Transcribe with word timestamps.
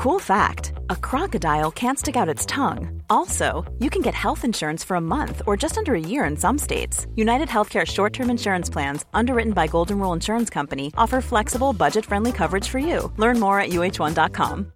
Cool 0.00 0.18
fact 0.18 0.72
a 0.88 0.96
crocodile 0.96 1.70
can't 1.70 1.98
stick 1.98 2.16
out 2.16 2.26
its 2.26 2.46
tongue. 2.46 3.02
Also, 3.10 3.70
you 3.80 3.90
can 3.90 4.00
get 4.00 4.14
health 4.14 4.46
insurance 4.46 4.82
for 4.82 4.94
a 4.94 5.00
month 5.00 5.42
or 5.46 5.58
just 5.58 5.76
under 5.76 5.94
a 5.94 6.00
year 6.00 6.24
in 6.24 6.38
some 6.38 6.56
states. 6.56 7.06
United 7.16 7.48
Healthcare 7.48 7.86
short 7.86 8.14
term 8.14 8.30
insurance 8.30 8.70
plans, 8.70 9.04
underwritten 9.12 9.52
by 9.52 9.66
Golden 9.66 9.98
Rule 9.98 10.14
Insurance 10.14 10.48
Company, 10.48 10.90
offer 10.96 11.20
flexible, 11.20 11.74
budget 11.74 12.06
friendly 12.06 12.32
coverage 12.32 12.66
for 12.66 12.78
you. 12.78 13.12
Learn 13.18 13.38
more 13.38 13.60
at 13.60 13.72
uhone.com. 13.72 14.72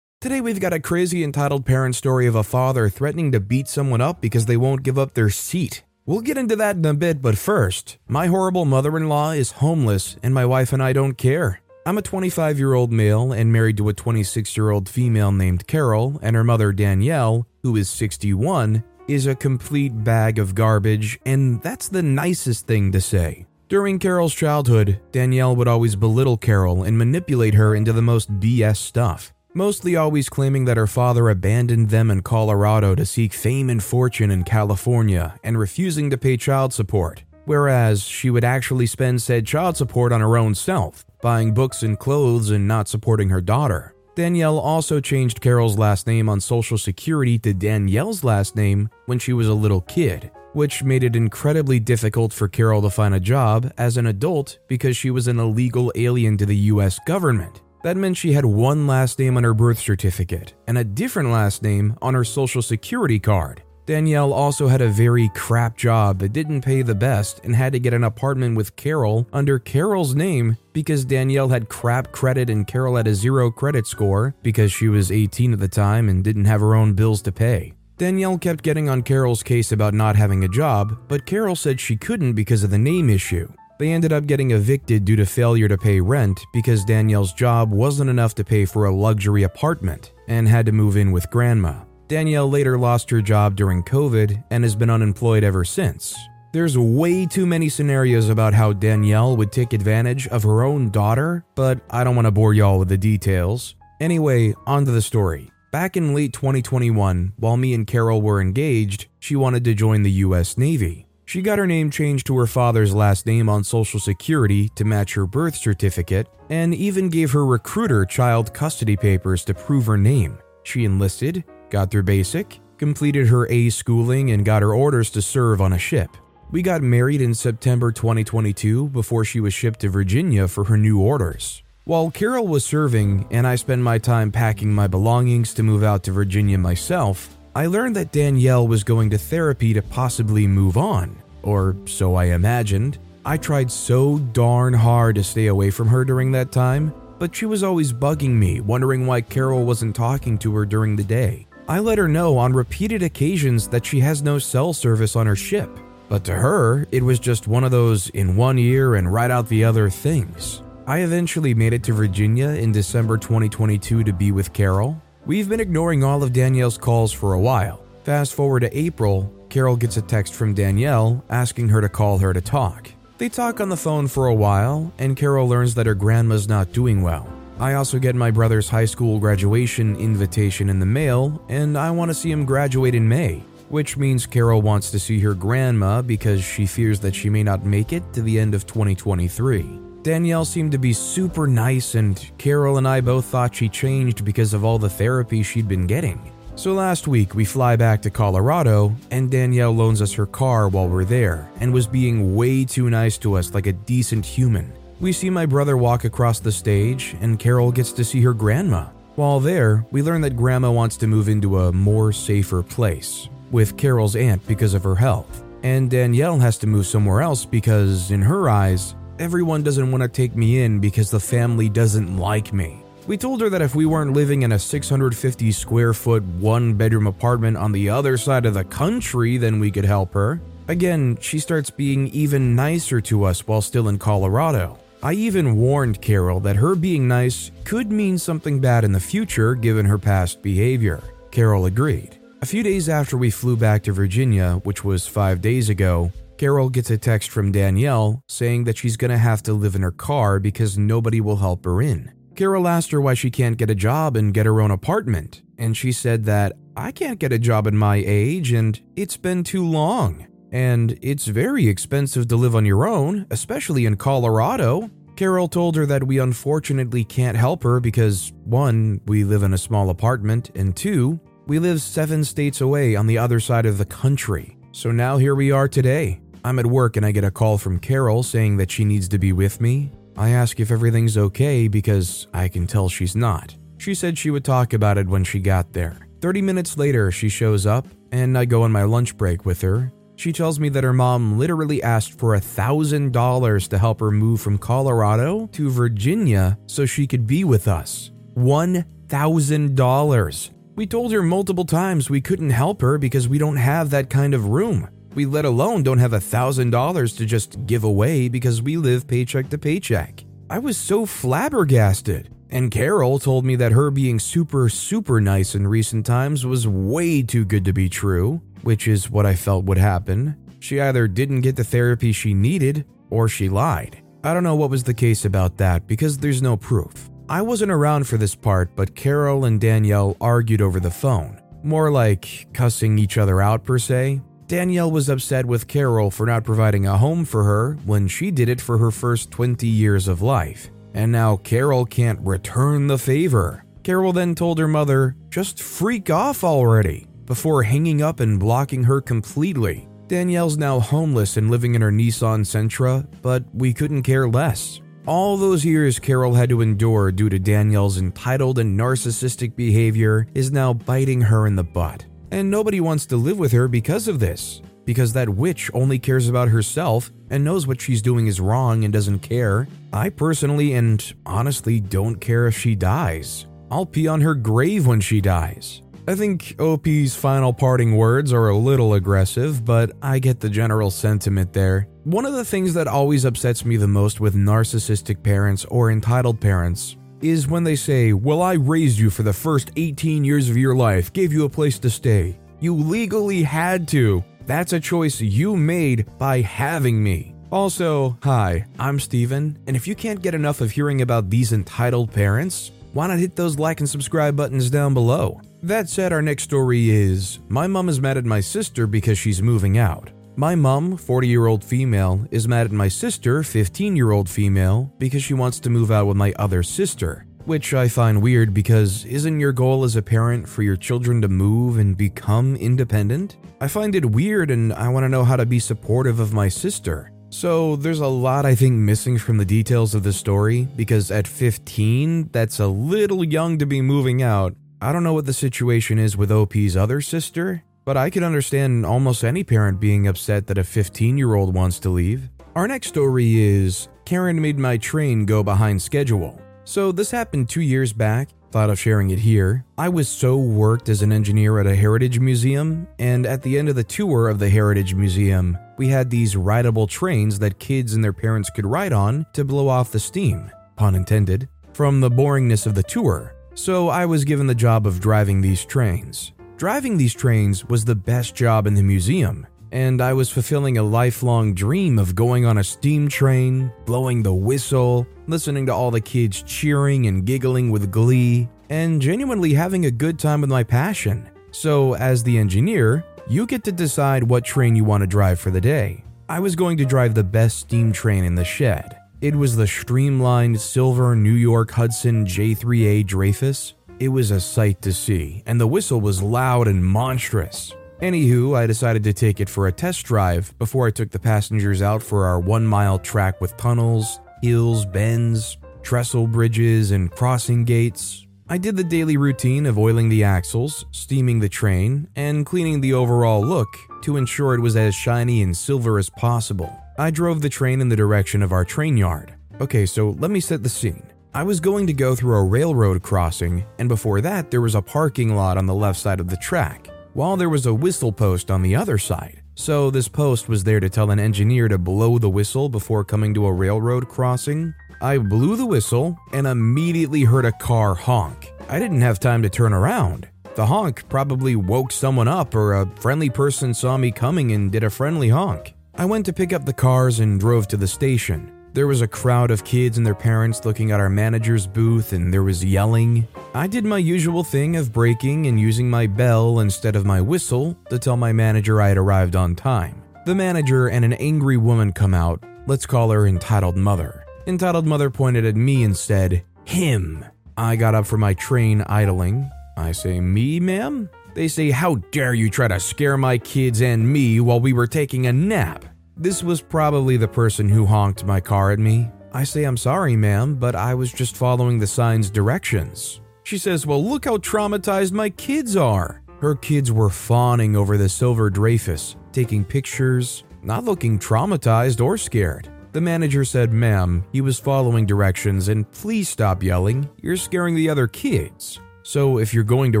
Today, 0.20 0.40
we've 0.40 0.58
got 0.58 0.72
a 0.72 0.80
crazy 0.80 1.22
entitled 1.22 1.64
parent 1.64 1.94
story 1.94 2.26
of 2.26 2.34
a 2.34 2.42
father 2.42 2.88
threatening 2.88 3.30
to 3.30 3.38
beat 3.38 3.68
someone 3.68 4.00
up 4.00 4.20
because 4.20 4.46
they 4.46 4.56
won't 4.56 4.82
give 4.82 4.98
up 4.98 5.14
their 5.14 5.30
seat. 5.30 5.84
We'll 6.06 6.22
get 6.22 6.36
into 6.36 6.56
that 6.56 6.74
in 6.74 6.84
a 6.84 6.94
bit, 6.94 7.22
but 7.22 7.38
first, 7.38 7.98
my 8.08 8.26
horrible 8.26 8.64
mother 8.64 8.96
in 8.96 9.08
law 9.08 9.30
is 9.30 9.62
homeless 9.62 10.16
and 10.24 10.34
my 10.34 10.44
wife 10.44 10.72
and 10.72 10.82
I 10.82 10.92
don't 10.92 11.16
care. 11.16 11.60
I'm 11.90 11.98
a 11.98 12.02
25 12.02 12.56
year 12.56 12.74
old 12.74 12.92
male 12.92 13.32
and 13.32 13.52
married 13.52 13.76
to 13.78 13.88
a 13.88 13.92
26 13.92 14.56
year 14.56 14.70
old 14.70 14.88
female 14.88 15.32
named 15.32 15.66
Carol, 15.66 16.20
and 16.22 16.36
her 16.36 16.44
mother 16.44 16.70
Danielle, 16.70 17.48
who 17.64 17.74
is 17.74 17.90
61, 17.90 18.84
is 19.08 19.26
a 19.26 19.34
complete 19.34 20.04
bag 20.04 20.38
of 20.38 20.54
garbage, 20.54 21.18
and 21.26 21.60
that's 21.62 21.88
the 21.88 22.00
nicest 22.00 22.68
thing 22.68 22.92
to 22.92 23.00
say. 23.00 23.44
During 23.68 23.98
Carol's 23.98 24.36
childhood, 24.36 25.00
Danielle 25.10 25.56
would 25.56 25.66
always 25.66 25.96
belittle 25.96 26.36
Carol 26.36 26.84
and 26.84 26.96
manipulate 26.96 27.54
her 27.54 27.74
into 27.74 27.92
the 27.92 28.02
most 28.02 28.38
BS 28.38 28.76
stuff, 28.76 29.32
mostly 29.52 29.96
always 29.96 30.28
claiming 30.28 30.66
that 30.66 30.76
her 30.76 30.86
father 30.86 31.28
abandoned 31.28 31.90
them 31.90 32.08
in 32.08 32.22
Colorado 32.22 32.94
to 32.94 33.04
seek 33.04 33.32
fame 33.32 33.68
and 33.68 33.82
fortune 33.82 34.30
in 34.30 34.44
California 34.44 35.34
and 35.42 35.58
refusing 35.58 36.08
to 36.10 36.16
pay 36.16 36.36
child 36.36 36.72
support 36.72 37.24
whereas 37.50 38.04
she 38.04 38.30
would 38.30 38.44
actually 38.44 38.86
spend 38.86 39.20
said 39.20 39.44
child 39.44 39.76
support 39.76 40.12
on 40.12 40.20
her 40.20 40.38
own 40.38 40.54
self, 40.54 41.04
buying 41.20 41.52
books 41.52 41.82
and 41.82 41.98
clothes 41.98 42.50
and 42.50 42.68
not 42.68 42.86
supporting 42.86 43.28
her 43.28 43.40
daughter. 43.40 43.92
Danielle 44.14 44.60
also 44.60 45.00
changed 45.00 45.40
Carol's 45.40 45.76
last 45.76 46.06
name 46.06 46.28
on 46.28 46.40
Social 46.40 46.78
Security 46.78 47.40
to 47.40 47.52
Danielle's 47.52 48.22
last 48.22 48.54
name 48.54 48.88
when 49.06 49.18
she 49.18 49.32
was 49.32 49.48
a 49.48 49.52
little 49.52 49.80
kid, 49.80 50.30
which 50.52 50.84
made 50.84 51.02
it 51.02 51.16
incredibly 51.16 51.80
difficult 51.80 52.32
for 52.32 52.46
Carol 52.46 52.82
to 52.82 52.90
find 52.90 53.16
a 53.16 53.20
job 53.34 53.72
as 53.78 53.96
an 53.96 54.06
adult 54.06 54.60
because 54.68 54.96
she 54.96 55.10
was 55.10 55.26
an 55.26 55.40
illegal 55.40 55.90
alien 55.96 56.36
to 56.36 56.46
the 56.46 56.70
US 56.74 57.00
government. 57.04 57.62
That 57.82 57.96
meant 57.96 58.16
she 58.16 58.32
had 58.32 58.44
one 58.44 58.86
last 58.86 59.18
name 59.18 59.36
on 59.36 59.42
her 59.42 59.54
birth 59.54 59.80
certificate 59.80 60.54
and 60.68 60.78
a 60.78 60.84
different 60.84 61.30
last 61.30 61.64
name 61.64 61.96
on 62.00 62.14
her 62.14 62.22
Social 62.22 62.62
Security 62.62 63.18
card. 63.18 63.64
Danielle 63.90 64.32
also 64.32 64.68
had 64.68 64.82
a 64.82 64.88
very 64.88 65.28
crap 65.34 65.76
job 65.76 66.20
that 66.20 66.32
didn't 66.32 66.60
pay 66.60 66.80
the 66.80 66.94
best 66.94 67.40
and 67.42 67.56
had 67.56 67.72
to 67.72 67.80
get 67.80 67.92
an 67.92 68.04
apartment 68.04 68.54
with 68.54 68.76
Carol 68.76 69.26
under 69.32 69.58
Carol's 69.58 70.14
name 70.14 70.56
because 70.72 71.04
Danielle 71.04 71.48
had 71.48 71.68
crap 71.68 72.12
credit 72.12 72.48
and 72.48 72.68
Carol 72.68 72.94
had 72.94 73.08
a 73.08 73.14
zero 73.16 73.50
credit 73.50 73.88
score 73.88 74.32
because 74.44 74.70
she 74.70 74.86
was 74.86 75.10
18 75.10 75.54
at 75.54 75.58
the 75.58 75.66
time 75.66 76.08
and 76.08 76.22
didn't 76.22 76.44
have 76.44 76.60
her 76.60 76.76
own 76.76 76.92
bills 76.92 77.20
to 77.22 77.32
pay. 77.32 77.74
Danielle 77.98 78.38
kept 78.38 78.62
getting 78.62 78.88
on 78.88 79.02
Carol's 79.02 79.42
case 79.42 79.72
about 79.72 79.92
not 79.92 80.14
having 80.14 80.44
a 80.44 80.48
job, 80.48 80.96
but 81.08 81.26
Carol 81.26 81.56
said 81.56 81.80
she 81.80 81.96
couldn't 81.96 82.34
because 82.34 82.62
of 82.62 82.70
the 82.70 82.78
name 82.78 83.10
issue. 83.10 83.52
They 83.80 83.90
ended 83.90 84.12
up 84.12 84.26
getting 84.26 84.52
evicted 84.52 85.04
due 85.04 85.16
to 85.16 85.26
failure 85.26 85.66
to 85.66 85.76
pay 85.76 86.00
rent 86.00 86.38
because 86.52 86.84
Danielle's 86.84 87.32
job 87.32 87.72
wasn't 87.72 88.10
enough 88.10 88.36
to 88.36 88.44
pay 88.44 88.66
for 88.66 88.84
a 88.84 88.94
luxury 88.94 89.42
apartment 89.42 90.12
and 90.28 90.46
had 90.46 90.66
to 90.66 90.72
move 90.72 90.96
in 90.96 91.10
with 91.10 91.28
grandma. 91.32 91.80
Danielle 92.10 92.50
later 92.50 92.76
lost 92.76 93.08
her 93.10 93.22
job 93.22 93.54
during 93.54 93.84
COVID 93.84 94.42
and 94.50 94.64
has 94.64 94.74
been 94.74 94.90
unemployed 94.90 95.44
ever 95.44 95.64
since. 95.64 96.16
There's 96.52 96.76
way 96.76 97.24
too 97.24 97.46
many 97.46 97.68
scenarios 97.68 98.28
about 98.28 98.52
how 98.52 98.72
Danielle 98.72 99.36
would 99.36 99.52
take 99.52 99.72
advantage 99.72 100.26
of 100.26 100.42
her 100.42 100.64
own 100.64 100.90
daughter, 100.90 101.44
but 101.54 101.80
I 101.88 102.02
don't 102.02 102.16
want 102.16 102.26
to 102.26 102.32
bore 102.32 102.52
y'all 102.52 102.80
with 102.80 102.88
the 102.88 102.98
details. 102.98 103.76
Anyway, 104.00 104.54
on 104.66 104.84
to 104.86 104.90
the 104.90 105.00
story. 105.00 105.52
Back 105.70 105.96
in 105.96 106.12
late 106.12 106.32
2021, 106.32 107.34
while 107.36 107.56
me 107.56 107.74
and 107.74 107.86
Carol 107.86 108.20
were 108.20 108.40
engaged, 108.40 109.06
she 109.20 109.36
wanted 109.36 109.62
to 109.62 109.74
join 109.74 110.02
the 110.02 110.10
US 110.10 110.58
Navy. 110.58 111.06
She 111.26 111.42
got 111.42 111.60
her 111.60 111.66
name 111.68 111.92
changed 111.92 112.26
to 112.26 112.36
her 112.38 112.48
father's 112.48 112.92
last 112.92 113.24
name 113.24 113.48
on 113.48 113.62
Social 113.62 114.00
Security 114.00 114.68
to 114.70 114.84
match 114.84 115.14
her 115.14 115.28
birth 115.28 115.54
certificate, 115.54 116.26
and 116.48 116.74
even 116.74 117.08
gave 117.08 117.30
her 117.30 117.46
recruiter 117.46 118.04
child 118.04 118.52
custody 118.52 118.96
papers 118.96 119.44
to 119.44 119.54
prove 119.54 119.86
her 119.86 119.96
name. 119.96 120.40
She 120.64 120.84
enlisted, 120.84 121.44
got 121.70 121.90
through 121.90 122.02
basic, 122.02 122.60
completed 122.78 123.28
her 123.28 123.48
A 123.48 123.70
schooling, 123.70 124.30
and 124.30 124.44
got 124.44 124.62
her 124.62 124.74
orders 124.74 125.10
to 125.10 125.22
serve 125.22 125.60
on 125.60 125.72
a 125.72 125.78
ship. 125.78 126.10
We 126.50 126.62
got 126.62 126.82
married 126.82 127.20
in 127.20 127.34
September 127.34 127.92
2022 127.92 128.88
before 128.88 129.24
she 129.24 129.38
was 129.38 129.54
shipped 129.54 129.80
to 129.80 129.88
Virginia 129.88 130.48
for 130.48 130.64
her 130.64 130.76
new 130.76 131.00
orders. 131.00 131.62
While 131.84 132.10
Carol 132.10 132.46
was 132.46 132.64
serving 132.64 133.26
and 133.30 133.46
I 133.46 133.56
spent 133.56 133.82
my 133.82 133.98
time 133.98 134.32
packing 134.32 134.72
my 134.72 134.86
belongings 134.86 135.54
to 135.54 135.62
move 135.62 135.82
out 135.82 136.02
to 136.04 136.12
Virginia 136.12 136.58
myself, 136.58 137.36
I 137.54 137.66
learned 137.66 137.96
that 137.96 138.12
Danielle 138.12 138.66
was 138.68 138.84
going 138.84 139.10
to 139.10 139.18
therapy 139.18 139.74
to 139.74 139.82
possibly 139.82 140.46
move 140.46 140.76
on, 140.76 141.16
or 141.42 141.76
so 141.86 142.14
I 142.14 142.26
imagined. 142.26 142.98
I 143.24 143.36
tried 143.36 143.70
so 143.70 144.18
darn 144.18 144.72
hard 144.72 145.16
to 145.16 145.24
stay 145.24 145.46
away 145.46 145.70
from 145.70 145.88
her 145.88 146.04
during 146.04 146.32
that 146.32 146.52
time, 146.52 146.94
but 147.18 147.34
she 147.34 147.46
was 147.46 147.62
always 147.62 147.92
bugging 147.92 148.34
me, 148.34 148.60
wondering 148.60 149.06
why 149.06 149.20
Carol 149.20 149.64
wasn't 149.64 149.94
talking 149.96 150.38
to 150.38 150.54
her 150.54 150.64
during 150.64 150.96
the 150.96 151.04
day. 151.04 151.46
I 151.70 151.78
let 151.78 151.98
her 151.98 152.08
know 152.08 152.36
on 152.36 152.52
repeated 152.52 153.00
occasions 153.04 153.68
that 153.68 153.86
she 153.86 154.00
has 154.00 154.24
no 154.24 154.40
cell 154.40 154.72
service 154.72 155.14
on 155.14 155.28
her 155.28 155.36
ship, 155.36 155.70
but 156.08 156.24
to 156.24 156.34
her, 156.34 156.88
it 156.90 157.00
was 157.00 157.20
just 157.20 157.46
one 157.46 157.62
of 157.62 157.70
those 157.70 158.08
in 158.08 158.34
one 158.34 158.58
ear 158.58 158.96
and 158.96 159.12
right 159.12 159.30
out 159.30 159.48
the 159.48 159.62
other 159.62 159.88
things. 159.88 160.62
I 160.88 161.02
eventually 161.02 161.54
made 161.54 161.72
it 161.72 161.84
to 161.84 161.92
Virginia 161.92 162.48
in 162.48 162.72
December 162.72 163.18
2022 163.18 164.02
to 164.02 164.12
be 164.12 164.32
with 164.32 164.52
Carol. 164.52 165.00
We've 165.26 165.48
been 165.48 165.60
ignoring 165.60 166.02
all 166.02 166.24
of 166.24 166.32
Danielle's 166.32 166.76
calls 166.76 167.12
for 167.12 167.34
a 167.34 167.40
while. 167.40 167.84
Fast 168.02 168.34
forward 168.34 168.60
to 168.60 168.76
April, 168.76 169.32
Carol 169.48 169.76
gets 169.76 169.96
a 169.96 170.02
text 170.02 170.34
from 170.34 170.54
Danielle 170.54 171.24
asking 171.28 171.68
her 171.68 171.80
to 171.80 171.88
call 171.88 172.18
her 172.18 172.32
to 172.32 172.40
talk. 172.40 172.90
They 173.18 173.28
talk 173.28 173.60
on 173.60 173.68
the 173.68 173.76
phone 173.76 174.08
for 174.08 174.26
a 174.26 174.34
while, 174.34 174.92
and 174.98 175.16
Carol 175.16 175.46
learns 175.46 175.76
that 175.76 175.86
her 175.86 175.94
grandma's 175.94 176.48
not 176.48 176.72
doing 176.72 177.02
well. 177.02 177.32
I 177.60 177.74
also 177.74 177.98
get 177.98 178.14
my 178.14 178.30
brother's 178.30 178.70
high 178.70 178.86
school 178.86 179.18
graduation 179.18 179.94
invitation 179.96 180.70
in 180.70 180.80
the 180.80 180.86
mail, 180.86 181.44
and 181.50 181.76
I 181.76 181.90
want 181.90 182.10
to 182.10 182.14
see 182.14 182.30
him 182.30 182.46
graduate 182.46 182.94
in 182.94 183.06
May, 183.06 183.44
which 183.68 183.98
means 183.98 184.24
Carol 184.24 184.62
wants 184.62 184.90
to 184.92 184.98
see 184.98 185.20
her 185.20 185.34
grandma 185.34 186.00
because 186.00 186.42
she 186.42 186.64
fears 186.64 187.00
that 187.00 187.14
she 187.14 187.28
may 187.28 187.42
not 187.42 187.66
make 187.66 187.92
it 187.92 188.02
to 188.14 188.22
the 188.22 188.40
end 188.40 188.54
of 188.54 188.66
2023. 188.66 189.78
Danielle 190.00 190.46
seemed 190.46 190.72
to 190.72 190.78
be 190.78 190.94
super 190.94 191.46
nice, 191.46 191.96
and 191.96 192.30
Carol 192.38 192.78
and 192.78 192.88
I 192.88 193.02
both 193.02 193.26
thought 193.26 193.54
she 193.54 193.68
changed 193.68 194.24
because 194.24 194.54
of 194.54 194.64
all 194.64 194.78
the 194.78 194.88
therapy 194.88 195.42
she'd 195.42 195.68
been 195.68 195.86
getting. 195.86 196.32
So 196.56 196.72
last 196.72 197.08
week, 197.08 197.34
we 197.34 197.44
fly 197.44 197.76
back 197.76 198.00
to 198.02 198.10
Colorado, 198.10 198.96
and 199.10 199.30
Danielle 199.30 199.72
loans 199.72 200.00
us 200.00 200.14
her 200.14 200.24
car 200.24 200.70
while 200.70 200.88
we're 200.88 201.04
there 201.04 201.50
and 201.60 201.74
was 201.74 201.86
being 201.86 202.34
way 202.34 202.64
too 202.64 202.88
nice 202.88 203.18
to 203.18 203.34
us 203.34 203.52
like 203.52 203.66
a 203.66 203.74
decent 203.74 204.24
human. 204.24 204.72
We 205.00 205.12
see 205.12 205.30
my 205.30 205.46
brother 205.46 205.78
walk 205.78 206.04
across 206.04 206.40
the 206.40 206.52
stage, 206.52 207.16
and 207.22 207.38
Carol 207.38 207.72
gets 207.72 207.90
to 207.92 208.04
see 208.04 208.20
her 208.20 208.34
grandma. 208.34 208.88
While 209.14 209.40
there, 209.40 209.86
we 209.90 210.02
learn 210.02 210.20
that 210.20 210.36
grandma 210.36 210.70
wants 210.70 210.98
to 210.98 211.06
move 211.06 211.30
into 211.30 211.60
a 211.60 211.72
more 211.72 212.12
safer 212.12 212.62
place 212.62 213.30
with 213.50 213.78
Carol's 213.78 214.14
aunt 214.14 214.46
because 214.46 214.74
of 214.74 214.84
her 214.84 214.94
health. 214.94 215.42
And 215.62 215.90
Danielle 215.90 216.38
has 216.38 216.58
to 216.58 216.66
move 216.66 216.86
somewhere 216.86 217.22
else 217.22 217.46
because, 217.46 218.10
in 218.10 218.20
her 218.20 218.50
eyes, 218.50 218.94
everyone 219.18 219.62
doesn't 219.62 219.90
want 219.90 220.02
to 220.02 220.08
take 220.08 220.36
me 220.36 220.60
in 220.62 220.80
because 220.80 221.10
the 221.10 221.18
family 221.18 221.70
doesn't 221.70 222.18
like 222.18 222.52
me. 222.52 222.82
We 223.06 223.16
told 223.16 223.40
her 223.40 223.48
that 223.48 223.62
if 223.62 223.74
we 223.74 223.86
weren't 223.86 224.12
living 224.12 224.42
in 224.42 224.52
a 224.52 224.58
650 224.58 225.50
square 225.50 225.94
foot, 225.94 226.22
one 226.22 226.74
bedroom 226.74 227.06
apartment 227.06 227.56
on 227.56 227.72
the 227.72 227.88
other 227.88 228.18
side 228.18 228.44
of 228.44 228.52
the 228.52 228.64
country, 228.64 229.38
then 229.38 229.60
we 229.60 229.70
could 229.70 229.86
help 229.86 230.12
her. 230.12 230.42
Again, 230.68 231.16
she 231.22 231.38
starts 231.38 231.70
being 231.70 232.08
even 232.08 232.54
nicer 232.54 233.00
to 233.00 233.24
us 233.24 233.46
while 233.48 233.62
still 233.62 233.88
in 233.88 233.98
Colorado. 233.98 234.78
I 235.02 235.14
even 235.14 235.56
warned 235.56 236.02
Carol 236.02 236.40
that 236.40 236.56
her 236.56 236.74
being 236.74 237.08
nice 237.08 237.50
could 237.64 237.90
mean 237.90 238.18
something 238.18 238.60
bad 238.60 238.84
in 238.84 238.92
the 238.92 239.00
future 239.00 239.54
given 239.54 239.86
her 239.86 239.96
past 239.96 240.42
behavior. 240.42 241.02
Carol 241.30 241.64
agreed. 241.64 242.18
A 242.42 242.46
few 242.46 242.62
days 242.62 242.88
after 242.90 243.16
we 243.16 243.30
flew 243.30 243.56
back 243.56 243.82
to 243.84 243.92
Virginia, 243.92 244.60
which 244.64 244.84
was 244.84 245.06
five 245.06 245.40
days 245.40 245.70
ago, 245.70 246.12
Carol 246.36 246.68
gets 246.68 246.90
a 246.90 246.98
text 246.98 247.30
from 247.30 247.50
Danielle 247.50 248.22
saying 248.28 248.64
that 248.64 248.76
she's 248.76 248.98
gonna 248.98 249.16
have 249.16 249.42
to 249.44 249.54
live 249.54 249.74
in 249.74 249.82
her 249.82 249.90
car 249.90 250.38
because 250.38 250.76
nobody 250.76 251.20
will 251.22 251.36
help 251.36 251.64
her 251.64 251.80
in. 251.80 252.12
Carol 252.34 252.68
asked 252.68 252.90
her 252.90 253.00
why 253.00 253.14
she 253.14 253.30
can't 253.30 253.56
get 253.56 253.70
a 253.70 253.74
job 253.74 254.16
and 254.16 254.34
get 254.34 254.46
her 254.46 254.60
own 254.60 254.70
apartment, 254.70 255.42
and 255.56 255.76
she 255.76 255.92
said 255.92 256.24
that 256.26 256.52
I 256.76 256.92
can't 256.92 257.18
get 257.18 257.32
a 257.32 257.38
job 257.38 257.66
at 257.66 257.72
my 257.72 258.02
age 258.06 258.52
and 258.52 258.78
it's 258.96 259.16
been 259.16 259.44
too 259.44 259.64
long. 259.64 260.26
And 260.52 260.98
it's 261.00 261.26
very 261.26 261.68
expensive 261.68 262.28
to 262.28 262.36
live 262.36 262.56
on 262.56 262.64
your 262.64 262.86
own, 262.86 263.26
especially 263.30 263.86
in 263.86 263.96
Colorado. 263.96 264.90
Carol 265.16 265.48
told 265.48 265.76
her 265.76 265.86
that 265.86 266.04
we 266.04 266.18
unfortunately 266.18 267.04
can't 267.04 267.36
help 267.36 267.62
her 267.62 267.78
because, 267.78 268.32
one, 268.44 269.00
we 269.06 269.22
live 269.24 269.42
in 269.42 269.54
a 269.54 269.58
small 269.58 269.90
apartment, 269.90 270.50
and 270.54 270.74
two, 270.74 271.20
we 271.46 271.58
live 271.58 271.82
seven 271.82 272.24
states 272.24 272.60
away 272.60 272.96
on 272.96 273.06
the 273.06 273.18
other 273.18 273.40
side 273.40 273.66
of 273.66 273.78
the 273.78 273.84
country. 273.84 274.56
So 274.72 274.90
now 274.90 275.18
here 275.18 275.34
we 275.34 275.50
are 275.50 275.68
today. 275.68 276.20
I'm 276.44 276.58
at 276.58 276.66
work 276.66 276.96
and 276.96 277.04
I 277.04 277.12
get 277.12 277.24
a 277.24 277.30
call 277.30 277.58
from 277.58 277.78
Carol 277.78 278.22
saying 278.22 278.56
that 278.56 278.70
she 278.70 278.84
needs 278.84 279.08
to 279.08 279.18
be 279.18 279.32
with 279.32 279.60
me. 279.60 279.90
I 280.16 280.30
ask 280.30 280.58
if 280.58 280.70
everything's 280.70 281.18
okay 281.18 281.68
because 281.68 282.26
I 282.32 282.48
can 282.48 282.66
tell 282.66 282.88
she's 282.88 283.14
not. 283.14 283.56
She 283.78 283.94
said 283.94 284.16
she 284.16 284.30
would 284.30 284.44
talk 284.44 284.72
about 284.72 284.98
it 284.98 285.06
when 285.06 285.24
she 285.24 285.40
got 285.40 285.72
there. 285.72 285.98
30 286.20 286.42
minutes 286.42 286.76
later, 286.76 287.10
she 287.10 287.28
shows 287.28 287.66
up, 287.66 287.86
and 288.12 288.36
I 288.36 288.44
go 288.44 288.62
on 288.62 288.72
my 288.72 288.84
lunch 288.84 289.16
break 289.16 289.44
with 289.46 289.60
her. 289.62 289.90
She 290.20 290.32
tells 290.34 290.60
me 290.60 290.68
that 290.68 290.84
her 290.84 290.92
mom 290.92 291.38
literally 291.38 291.82
asked 291.82 292.18
for 292.18 292.34
a 292.34 292.40
$1,000 292.40 293.68
to 293.68 293.78
help 293.78 294.00
her 294.00 294.10
move 294.10 294.42
from 294.42 294.58
Colorado 294.58 295.48
to 295.52 295.70
Virginia 295.70 296.58
so 296.66 296.84
she 296.84 297.06
could 297.06 297.26
be 297.26 297.42
with 297.42 297.66
us. 297.66 298.10
$1,000. 298.36 300.50
We 300.76 300.86
told 300.86 301.12
her 301.12 301.22
multiple 301.22 301.64
times 301.64 302.10
we 302.10 302.20
couldn't 302.20 302.50
help 302.50 302.82
her 302.82 302.98
because 302.98 303.30
we 303.30 303.38
don't 303.38 303.56
have 303.56 303.88
that 303.88 304.10
kind 304.10 304.34
of 304.34 304.48
room. 304.48 304.90
We 305.14 305.24
let 305.24 305.46
alone 305.46 305.82
don't 305.82 305.96
have 305.96 306.12
a 306.12 306.18
$1,000 306.18 307.16
to 307.16 307.24
just 307.24 307.64
give 307.64 307.84
away 307.84 308.28
because 308.28 308.60
we 308.60 308.76
live 308.76 309.08
paycheck 309.08 309.48
to 309.48 309.56
paycheck. 309.56 310.22
I 310.50 310.58
was 310.58 310.76
so 310.76 311.06
flabbergasted. 311.06 312.28
And 312.50 312.70
Carol 312.70 313.20
told 313.20 313.44
me 313.44 313.56
that 313.56 313.72
her 313.72 313.90
being 313.90 314.18
super, 314.18 314.68
super 314.68 315.20
nice 315.20 315.54
in 315.54 315.66
recent 315.66 316.04
times 316.04 316.44
was 316.44 316.66
way 316.66 317.22
too 317.22 317.44
good 317.44 317.64
to 317.64 317.72
be 317.72 317.88
true, 317.88 318.42
which 318.62 318.88
is 318.88 319.10
what 319.10 319.26
I 319.26 319.34
felt 319.34 319.64
would 319.64 319.78
happen. 319.78 320.36
She 320.60 320.80
either 320.80 321.08
didn't 321.08 321.40
get 321.40 321.56
the 321.56 321.64
therapy 321.64 322.12
she 322.12 322.34
needed 322.34 322.84
or 323.10 323.28
she 323.28 323.48
lied. 323.48 324.02
I 324.22 324.34
don't 324.34 324.44
know 324.44 324.56
what 324.56 324.70
was 324.70 324.84
the 324.84 324.94
case 324.94 325.24
about 325.24 325.56
that 325.58 325.86
because 325.86 326.18
there's 326.18 326.42
no 326.42 326.56
proof. 326.56 327.10
I 327.28 327.42
wasn't 327.42 327.70
around 327.70 328.06
for 328.06 328.16
this 328.16 328.34
part, 328.34 328.74
but 328.74 328.94
Carol 328.94 329.44
and 329.44 329.60
Danielle 329.60 330.16
argued 330.20 330.60
over 330.60 330.80
the 330.80 330.90
phone. 330.90 331.40
More 331.62 331.90
like 331.90 332.48
cussing 332.52 332.98
each 332.98 333.18
other 333.18 333.40
out, 333.40 333.64
per 333.64 333.78
se. 333.78 334.20
Danielle 334.46 334.90
was 334.90 335.08
upset 335.08 335.46
with 335.46 335.68
Carol 335.68 336.10
for 336.10 336.26
not 336.26 336.42
providing 336.42 336.86
a 336.86 336.98
home 336.98 337.24
for 337.24 337.44
her 337.44 337.78
when 337.84 338.08
she 338.08 338.30
did 338.30 338.48
it 338.48 338.60
for 338.60 338.78
her 338.78 338.90
first 338.90 339.30
20 339.30 339.66
years 339.66 340.08
of 340.08 340.22
life. 340.22 340.70
And 340.92 341.12
now 341.12 341.36
Carol 341.36 341.86
can't 341.86 342.18
return 342.20 342.88
the 342.88 342.98
favor. 342.98 343.64
Carol 343.84 344.12
then 344.12 344.34
told 344.34 344.58
her 344.58 344.66
mother, 344.66 345.14
just 345.28 345.62
freak 345.62 346.10
off 346.10 346.42
already, 346.42 347.06
before 347.30 347.62
hanging 347.62 348.02
up 348.02 348.18
and 348.18 348.40
blocking 348.40 348.82
her 348.82 349.00
completely. 349.00 349.88
Danielle's 350.08 350.56
now 350.56 350.80
homeless 350.80 351.36
and 351.36 351.48
living 351.48 351.76
in 351.76 351.80
her 351.80 351.92
Nissan 351.92 352.40
Sentra, 352.40 353.06
but 353.22 353.44
we 353.54 353.72
couldn't 353.72 354.02
care 354.02 354.28
less. 354.28 354.80
All 355.06 355.36
those 355.36 355.64
years 355.64 356.00
Carol 356.00 356.34
had 356.34 356.48
to 356.48 356.60
endure 356.60 357.12
due 357.12 357.28
to 357.28 357.38
Danielle's 357.38 357.98
entitled 357.98 358.58
and 358.58 358.76
narcissistic 358.76 359.54
behavior 359.54 360.26
is 360.34 360.50
now 360.50 360.72
biting 360.72 361.20
her 361.20 361.46
in 361.46 361.54
the 361.54 361.62
butt. 361.62 362.04
And 362.32 362.50
nobody 362.50 362.80
wants 362.80 363.06
to 363.06 363.16
live 363.16 363.38
with 363.38 363.52
her 363.52 363.68
because 363.68 364.08
of 364.08 364.18
this 364.18 364.60
because 364.84 365.12
that 365.12 365.28
witch 365.28 365.70
only 365.72 366.00
cares 366.00 366.28
about 366.28 366.48
herself 366.48 367.12
and 367.30 367.44
knows 367.44 367.64
what 367.64 367.80
she's 367.80 368.02
doing 368.02 368.26
is 368.26 368.40
wrong 368.40 368.82
and 368.82 368.92
doesn't 368.92 369.20
care. 369.20 369.68
I 369.92 370.08
personally 370.08 370.74
and 370.74 371.14
honestly 371.24 371.78
don't 371.78 372.16
care 372.16 372.48
if 372.48 372.58
she 372.58 372.74
dies. 372.74 373.46
I'll 373.70 373.86
pee 373.86 374.08
on 374.08 374.20
her 374.20 374.34
grave 374.34 374.88
when 374.88 375.00
she 375.00 375.20
dies. 375.20 375.82
I 376.08 376.14
think 376.14 376.56
OP's 376.58 377.14
final 377.14 377.52
parting 377.52 377.96
words 377.96 378.32
are 378.32 378.48
a 378.48 378.56
little 378.56 378.94
aggressive, 378.94 379.64
but 379.64 379.92
I 380.02 380.18
get 380.18 380.40
the 380.40 380.48
general 380.48 380.90
sentiment 380.90 381.52
there. 381.52 381.86
One 382.04 382.24
of 382.24 382.32
the 382.32 382.44
things 382.44 382.72
that 382.74 382.88
always 382.88 383.24
upsets 383.24 383.64
me 383.64 383.76
the 383.76 383.86
most 383.86 384.18
with 384.18 384.34
narcissistic 384.34 385.22
parents 385.22 385.66
or 385.66 385.90
entitled 385.90 386.40
parents 386.40 386.96
is 387.20 387.48
when 387.48 387.64
they 387.64 387.76
say, 387.76 388.14
Well, 388.14 388.40
I 388.40 388.54
raised 388.54 388.98
you 388.98 389.10
for 389.10 389.22
the 389.22 389.32
first 389.32 389.70
18 389.76 390.24
years 390.24 390.48
of 390.48 390.56
your 390.56 390.74
life, 390.74 391.12
gave 391.12 391.32
you 391.32 391.44
a 391.44 391.50
place 391.50 391.78
to 391.80 391.90
stay. 391.90 392.38
You 392.60 392.74
legally 392.74 393.42
had 393.42 393.86
to. 393.88 394.24
That's 394.46 394.72
a 394.72 394.80
choice 394.80 395.20
you 395.20 395.54
made 395.54 396.06
by 396.18 396.40
having 396.40 397.02
me. 397.02 397.34
Also, 397.52 398.16
hi, 398.22 398.64
I'm 398.78 398.98
Steven, 398.98 399.58
and 399.66 399.76
if 399.76 399.86
you 399.86 399.94
can't 399.94 400.22
get 400.22 400.34
enough 400.34 400.60
of 400.60 400.70
hearing 400.70 401.02
about 401.02 401.30
these 401.30 401.52
entitled 401.52 402.12
parents, 402.12 402.70
why 402.92 403.06
not 403.06 403.18
hit 403.18 403.36
those 403.36 403.58
like 403.58 403.80
and 403.80 403.88
subscribe 403.88 404.36
buttons 404.36 404.70
down 404.70 404.94
below? 404.94 405.40
That 405.62 405.90
said, 405.90 406.10
our 406.10 406.22
next 406.22 406.44
story 406.44 406.88
is 406.88 407.38
My 407.48 407.66
mom 407.66 407.90
is 407.90 408.00
mad 408.00 408.16
at 408.16 408.24
my 408.24 408.40
sister 408.40 408.86
because 408.86 409.18
she's 409.18 409.42
moving 409.42 409.76
out. 409.76 410.10
My 410.36 410.54
mom, 410.54 410.96
40 410.96 411.28
year 411.28 411.46
old 411.46 411.62
female, 411.62 412.26
is 412.30 412.48
mad 412.48 412.66
at 412.66 412.72
my 412.72 412.88
sister, 412.88 413.42
15 413.42 413.94
year 413.94 414.12
old 414.12 414.26
female, 414.26 414.90
because 414.98 415.22
she 415.22 415.34
wants 415.34 415.60
to 415.60 415.68
move 415.68 415.90
out 415.90 416.06
with 416.06 416.16
my 416.16 416.32
other 416.38 416.62
sister. 416.62 417.26
Which 417.44 417.74
I 417.74 417.88
find 417.88 418.22
weird 418.22 418.54
because 418.54 419.04
isn't 419.04 419.38
your 419.38 419.52
goal 419.52 419.84
as 419.84 419.96
a 419.96 420.02
parent 420.02 420.48
for 420.48 420.62
your 420.62 420.76
children 420.76 421.20
to 421.20 421.28
move 421.28 421.76
and 421.76 421.94
become 421.94 422.56
independent? 422.56 423.36
I 423.60 423.68
find 423.68 423.94
it 423.94 424.06
weird 424.06 424.50
and 424.50 424.72
I 424.72 424.88
want 424.88 425.04
to 425.04 425.10
know 425.10 425.24
how 425.24 425.36
to 425.36 425.44
be 425.44 425.58
supportive 425.58 426.20
of 426.20 426.32
my 426.32 426.48
sister. 426.48 427.12
So 427.28 427.76
there's 427.76 428.00
a 428.00 428.06
lot 428.06 428.46
I 428.46 428.54
think 428.54 428.74
missing 428.74 429.18
from 429.18 429.36
the 429.36 429.44
details 429.44 429.94
of 429.94 430.04
the 430.04 430.12
story 430.12 430.66
because 430.74 431.10
at 431.10 431.28
15, 431.28 432.30
that's 432.32 432.60
a 432.60 432.66
little 432.66 433.22
young 433.22 433.58
to 433.58 433.66
be 433.66 433.80
moving 433.80 434.22
out. 434.22 434.54
I 434.82 434.92
don't 434.92 435.04
know 435.04 435.12
what 435.12 435.26
the 435.26 435.34
situation 435.34 435.98
is 435.98 436.16
with 436.16 436.32
OP's 436.32 436.74
other 436.74 437.02
sister, 437.02 437.62
but 437.84 437.98
I 437.98 438.08
can 438.08 438.24
understand 438.24 438.86
almost 438.86 439.24
any 439.24 439.44
parent 439.44 439.78
being 439.78 440.08
upset 440.08 440.46
that 440.46 440.56
a 440.56 440.64
15 440.64 441.18
year 441.18 441.34
old 441.34 441.54
wants 441.54 441.78
to 441.80 441.90
leave. 441.90 442.30
Our 442.56 442.66
next 442.66 442.88
story 442.88 443.38
is 443.38 443.88
Karen 444.06 444.40
made 444.40 444.58
my 444.58 444.78
train 444.78 445.26
go 445.26 445.42
behind 445.42 445.82
schedule. 445.82 446.40
So, 446.64 446.92
this 446.92 447.10
happened 447.10 447.50
two 447.50 447.60
years 447.60 447.92
back. 447.92 448.30
Thought 448.52 448.70
of 448.70 448.78
sharing 448.78 449.10
it 449.10 449.18
here. 449.18 449.66
I 449.76 449.90
was 449.90 450.08
so 450.08 450.38
worked 450.38 450.88
as 450.88 451.02
an 451.02 451.12
engineer 451.12 451.58
at 451.60 451.66
a 451.66 451.76
heritage 451.76 452.18
museum, 452.18 452.88
and 452.98 453.26
at 453.26 453.42
the 453.42 453.58
end 453.58 453.68
of 453.68 453.76
the 453.76 453.84
tour 453.84 454.28
of 454.28 454.38
the 454.38 454.48
heritage 454.48 454.94
museum, 454.94 455.58
we 455.76 455.88
had 455.88 456.08
these 456.08 456.36
rideable 456.36 456.86
trains 456.86 457.38
that 457.40 457.58
kids 457.58 457.92
and 457.92 458.02
their 458.02 458.14
parents 458.14 458.48
could 458.48 458.66
ride 458.66 458.94
on 458.94 459.26
to 459.34 459.44
blow 459.44 459.68
off 459.68 459.92
the 459.92 460.00
steam, 460.00 460.50
pun 460.76 460.94
intended, 460.94 461.48
from 461.74 462.00
the 462.00 462.10
boringness 462.10 462.66
of 462.66 462.74
the 462.74 462.82
tour. 462.82 463.34
So 463.60 463.88
I 463.88 464.06
was 464.06 464.24
given 464.24 464.46
the 464.46 464.54
job 464.54 464.86
of 464.86 465.00
driving 465.00 465.40
these 465.40 465.64
trains. 465.64 466.32
Driving 466.56 466.96
these 466.96 467.14
trains 467.14 467.64
was 467.66 467.84
the 467.84 467.94
best 467.94 468.34
job 468.34 468.66
in 468.66 468.74
the 468.74 468.82
museum 468.82 469.46
and 469.72 470.00
I 470.00 470.12
was 470.12 470.30
fulfilling 470.30 470.78
a 470.78 470.82
lifelong 470.82 471.54
dream 471.54 471.98
of 471.98 472.14
going 472.14 472.44
on 472.44 472.58
a 472.58 472.64
steam 472.64 473.08
train, 473.08 473.72
blowing 473.86 474.22
the 474.22 474.34
whistle, 474.34 475.06
listening 475.26 475.66
to 475.66 475.74
all 475.74 475.90
the 475.90 476.00
kids 476.00 476.42
cheering 476.42 477.06
and 477.06 477.24
giggling 477.24 477.70
with 477.70 477.90
glee, 477.90 478.48
and 478.68 479.00
genuinely 479.00 479.54
having 479.54 479.86
a 479.86 479.90
good 479.90 480.18
time 480.18 480.40
with 480.40 480.50
my 480.50 480.64
passion. 480.64 481.30
So, 481.52 481.94
as 481.94 482.22
the 482.22 482.38
engineer, 482.38 483.04
you 483.28 483.46
get 483.46 483.64
to 483.64 483.72
decide 483.72 484.24
what 484.24 484.44
train 484.44 484.74
you 484.74 484.84
want 484.84 485.02
to 485.02 485.06
drive 485.06 485.38
for 485.38 485.50
the 485.50 485.60
day. 485.60 486.04
I 486.28 486.40
was 486.40 486.56
going 486.56 486.76
to 486.78 486.84
drive 486.84 487.14
the 487.14 487.24
best 487.24 487.58
steam 487.58 487.92
train 487.92 488.24
in 488.24 488.34
the 488.34 488.44
shed. 488.44 488.99
It 489.20 489.36
was 489.36 489.54
the 489.54 489.66
streamlined 489.66 490.58
silver 490.62 491.14
New 491.14 491.34
York 491.34 491.72
Hudson 491.72 492.24
J3A 492.24 493.04
Dreyfuss. 493.04 493.74
It 493.98 494.08
was 494.08 494.30
a 494.30 494.40
sight 494.40 494.80
to 494.80 494.94
see, 494.94 495.42
and 495.44 495.60
the 495.60 495.66
whistle 495.66 496.00
was 496.00 496.22
loud 496.22 496.66
and 496.66 496.82
monstrous. 496.82 497.74
Anywho, 498.00 498.56
I 498.56 498.66
decided 498.66 499.04
to 499.04 499.12
take 499.12 499.38
it 499.38 499.50
for 499.50 499.66
a 499.66 499.72
test 499.72 500.06
drive 500.06 500.58
before 500.58 500.86
I 500.86 500.90
took 500.90 501.10
the 501.10 501.18
passengers 501.18 501.82
out 501.82 502.02
for 502.02 502.24
our 502.24 502.40
one 502.40 502.66
mile 502.66 502.98
track 502.98 503.42
with 503.42 503.54
tunnels, 503.58 504.20
hills, 504.40 504.86
bends, 504.86 505.58
trestle 505.82 506.26
bridges, 506.26 506.90
and 506.90 507.10
crossing 507.10 507.64
gates. 507.64 508.26
I 508.48 508.56
did 508.56 508.74
the 508.74 508.84
daily 508.84 509.18
routine 509.18 509.66
of 509.66 509.78
oiling 509.78 510.08
the 510.08 510.24
axles, 510.24 510.86
steaming 510.92 511.40
the 511.40 511.48
train, 511.50 512.08
and 512.16 512.46
cleaning 512.46 512.80
the 512.80 512.94
overall 512.94 513.44
look 513.44 513.68
to 514.00 514.16
ensure 514.16 514.54
it 514.54 514.60
was 514.60 514.76
as 514.76 514.94
shiny 514.94 515.42
and 515.42 515.54
silver 515.54 515.98
as 515.98 516.08
possible. 516.08 516.74
I 517.00 517.10
drove 517.10 517.40
the 517.40 517.48
train 517.48 517.80
in 517.80 517.88
the 517.88 517.96
direction 517.96 518.42
of 518.42 518.52
our 518.52 518.62
train 518.62 518.98
yard. 518.98 519.32
Okay, 519.58 519.86
so 519.86 520.10
let 520.18 520.30
me 520.30 520.38
set 520.38 520.62
the 520.62 520.68
scene. 520.68 521.02
I 521.32 521.44
was 521.44 521.58
going 521.58 521.86
to 521.86 521.94
go 521.94 522.14
through 522.14 522.36
a 522.36 522.44
railroad 522.44 523.02
crossing, 523.02 523.64
and 523.78 523.88
before 523.88 524.20
that, 524.20 524.50
there 524.50 524.60
was 524.60 524.74
a 524.74 524.82
parking 524.82 525.34
lot 525.34 525.56
on 525.56 525.64
the 525.64 525.74
left 525.74 525.98
side 525.98 526.20
of 526.20 526.28
the 526.28 526.36
track 526.36 526.88
while 527.14 527.38
there 527.38 527.48
was 527.48 527.64
a 527.64 527.72
whistle 527.72 528.12
post 528.12 528.50
on 528.50 528.60
the 528.60 528.76
other 528.76 528.98
side. 528.98 529.40
So, 529.54 529.90
this 529.90 530.08
post 530.08 530.46
was 530.46 530.62
there 530.62 530.78
to 530.78 530.90
tell 530.90 531.10
an 531.10 531.18
engineer 531.18 531.68
to 531.68 531.78
blow 531.78 532.18
the 532.18 532.28
whistle 532.28 532.68
before 532.68 533.02
coming 533.02 533.32
to 533.32 533.46
a 533.46 533.52
railroad 533.52 534.06
crossing. 534.06 534.74
I 535.00 535.16
blew 535.16 535.56
the 535.56 535.64
whistle 535.64 536.18
and 536.34 536.46
immediately 536.46 537.22
heard 537.22 537.46
a 537.46 537.52
car 537.52 537.94
honk. 537.94 538.52
I 538.68 538.78
didn't 538.78 539.00
have 539.00 539.18
time 539.18 539.42
to 539.42 539.48
turn 539.48 539.72
around. 539.72 540.28
The 540.54 540.66
honk 540.66 541.08
probably 541.08 541.56
woke 541.56 541.92
someone 541.92 542.28
up, 542.28 542.54
or 542.54 542.74
a 542.74 542.86
friendly 542.96 543.30
person 543.30 543.72
saw 543.72 543.96
me 543.96 544.12
coming 544.12 544.52
and 544.52 544.70
did 544.70 544.84
a 544.84 544.90
friendly 544.90 545.30
honk. 545.30 545.74
I 546.00 546.06
went 546.06 546.24
to 546.24 546.32
pick 546.32 546.54
up 546.54 546.64
the 546.64 546.72
cars 546.72 547.20
and 547.20 547.38
drove 547.38 547.68
to 547.68 547.76
the 547.76 547.86
station. 547.86 548.50
There 548.72 548.86
was 548.86 549.02
a 549.02 549.06
crowd 549.06 549.50
of 549.50 549.64
kids 549.64 549.98
and 549.98 550.06
their 550.06 550.14
parents 550.14 550.64
looking 550.64 550.92
at 550.92 550.98
our 550.98 551.10
manager's 551.10 551.66
booth, 551.66 552.14
and 552.14 552.32
there 552.32 552.42
was 552.42 552.64
yelling. 552.64 553.28
I 553.52 553.66
did 553.66 553.84
my 553.84 553.98
usual 553.98 554.42
thing 554.42 554.76
of 554.76 554.94
braking 554.94 555.46
and 555.46 555.60
using 555.60 555.90
my 555.90 556.06
bell 556.06 556.60
instead 556.60 556.96
of 556.96 557.04
my 557.04 557.20
whistle 557.20 557.76
to 557.90 557.98
tell 557.98 558.16
my 558.16 558.32
manager 558.32 558.80
I 558.80 558.88
had 558.88 558.96
arrived 558.96 559.36
on 559.36 559.54
time. 559.54 560.02
The 560.24 560.34
manager 560.34 560.88
and 560.88 561.04
an 561.04 561.12
angry 561.12 561.58
woman 561.58 561.92
come 561.92 562.14
out. 562.14 562.42
Let's 562.66 562.86
call 562.86 563.10
her 563.10 563.26
Entitled 563.26 563.76
Mother. 563.76 564.24
Entitled 564.46 564.86
Mother 564.86 565.10
pointed 565.10 565.44
at 565.44 565.54
me 565.54 565.82
and 565.84 565.94
said, 565.94 566.44
Him. 566.64 567.26
I 567.58 567.76
got 567.76 567.94
up 567.94 568.06
from 568.06 568.20
my 568.20 568.32
train 568.32 568.80
idling. 568.86 569.50
I 569.76 569.92
say, 569.92 570.18
Me, 570.18 570.60
ma'am? 570.60 571.10
They 571.34 571.48
say, 571.48 571.70
How 571.70 571.96
dare 572.10 572.32
you 572.32 572.48
try 572.48 572.68
to 572.68 572.80
scare 572.80 573.18
my 573.18 573.36
kids 573.36 573.82
and 573.82 574.10
me 574.10 574.40
while 574.40 574.60
we 574.60 574.72
were 574.72 574.86
taking 574.86 575.26
a 575.26 575.32
nap? 575.34 575.84
This 576.20 576.44
was 576.44 576.60
probably 576.60 577.16
the 577.16 577.26
person 577.26 577.66
who 577.66 577.86
honked 577.86 578.26
my 578.26 578.42
car 578.42 578.72
at 578.72 578.78
me. 578.78 579.10
I 579.32 579.42
say, 579.42 579.64
I'm 579.64 579.78
sorry, 579.78 580.16
ma'am, 580.16 580.56
but 580.56 580.74
I 580.74 580.92
was 580.92 581.10
just 581.10 581.34
following 581.34 581.78
the 581.78 581.86
sign's 581.86 582.28
directions. 582.28 583.22
She 583.42 583.56
says, 583.56 583.86
Well, 583.86 584.04
look 584.04 584.26
how 584.26 584.36
traumatized 584.36 585.12
my 585.12 585.30
kids 585.30 585.76
are. 585.76 586.20
Her 586.42 586.56
kids 586.56 586.92
were 586.92 587.08
fawning 587.08 587.74
over 587.74 587.96
the 587.96 588.10
silver 588.10 588.50
Dreyfuss, 588.50 589.16
taking 589.32 589.64
pictures, 589.64 590.44
not 590.62 590.84
looking 590.84 591.18
traumatized 591.18 592.04
or 592.04 592.18
scared. 592.18 592.68
The 592.92 593.00
manager 593.00 593.46
said, 593.46 593.72
Ma'am, 593.72 594.22
he 594.30 594.42
was 594.42 594.60
following 594.60 595.06
directions 595.06 595.68
and 595.68 595.90
please 595.90 596.28
stop 596.28 596.62
yelling. 596.62 597.08
You're 597.22 597.38
scaring 597.38 597.74
the 597.74 597.88
other 597.88 598.06
kids. 598.06 598.78
So 599.04 599.38
if 599.38 599.54
you're 599.54 599.64
going 599.64 599.92
to 599.92 600.00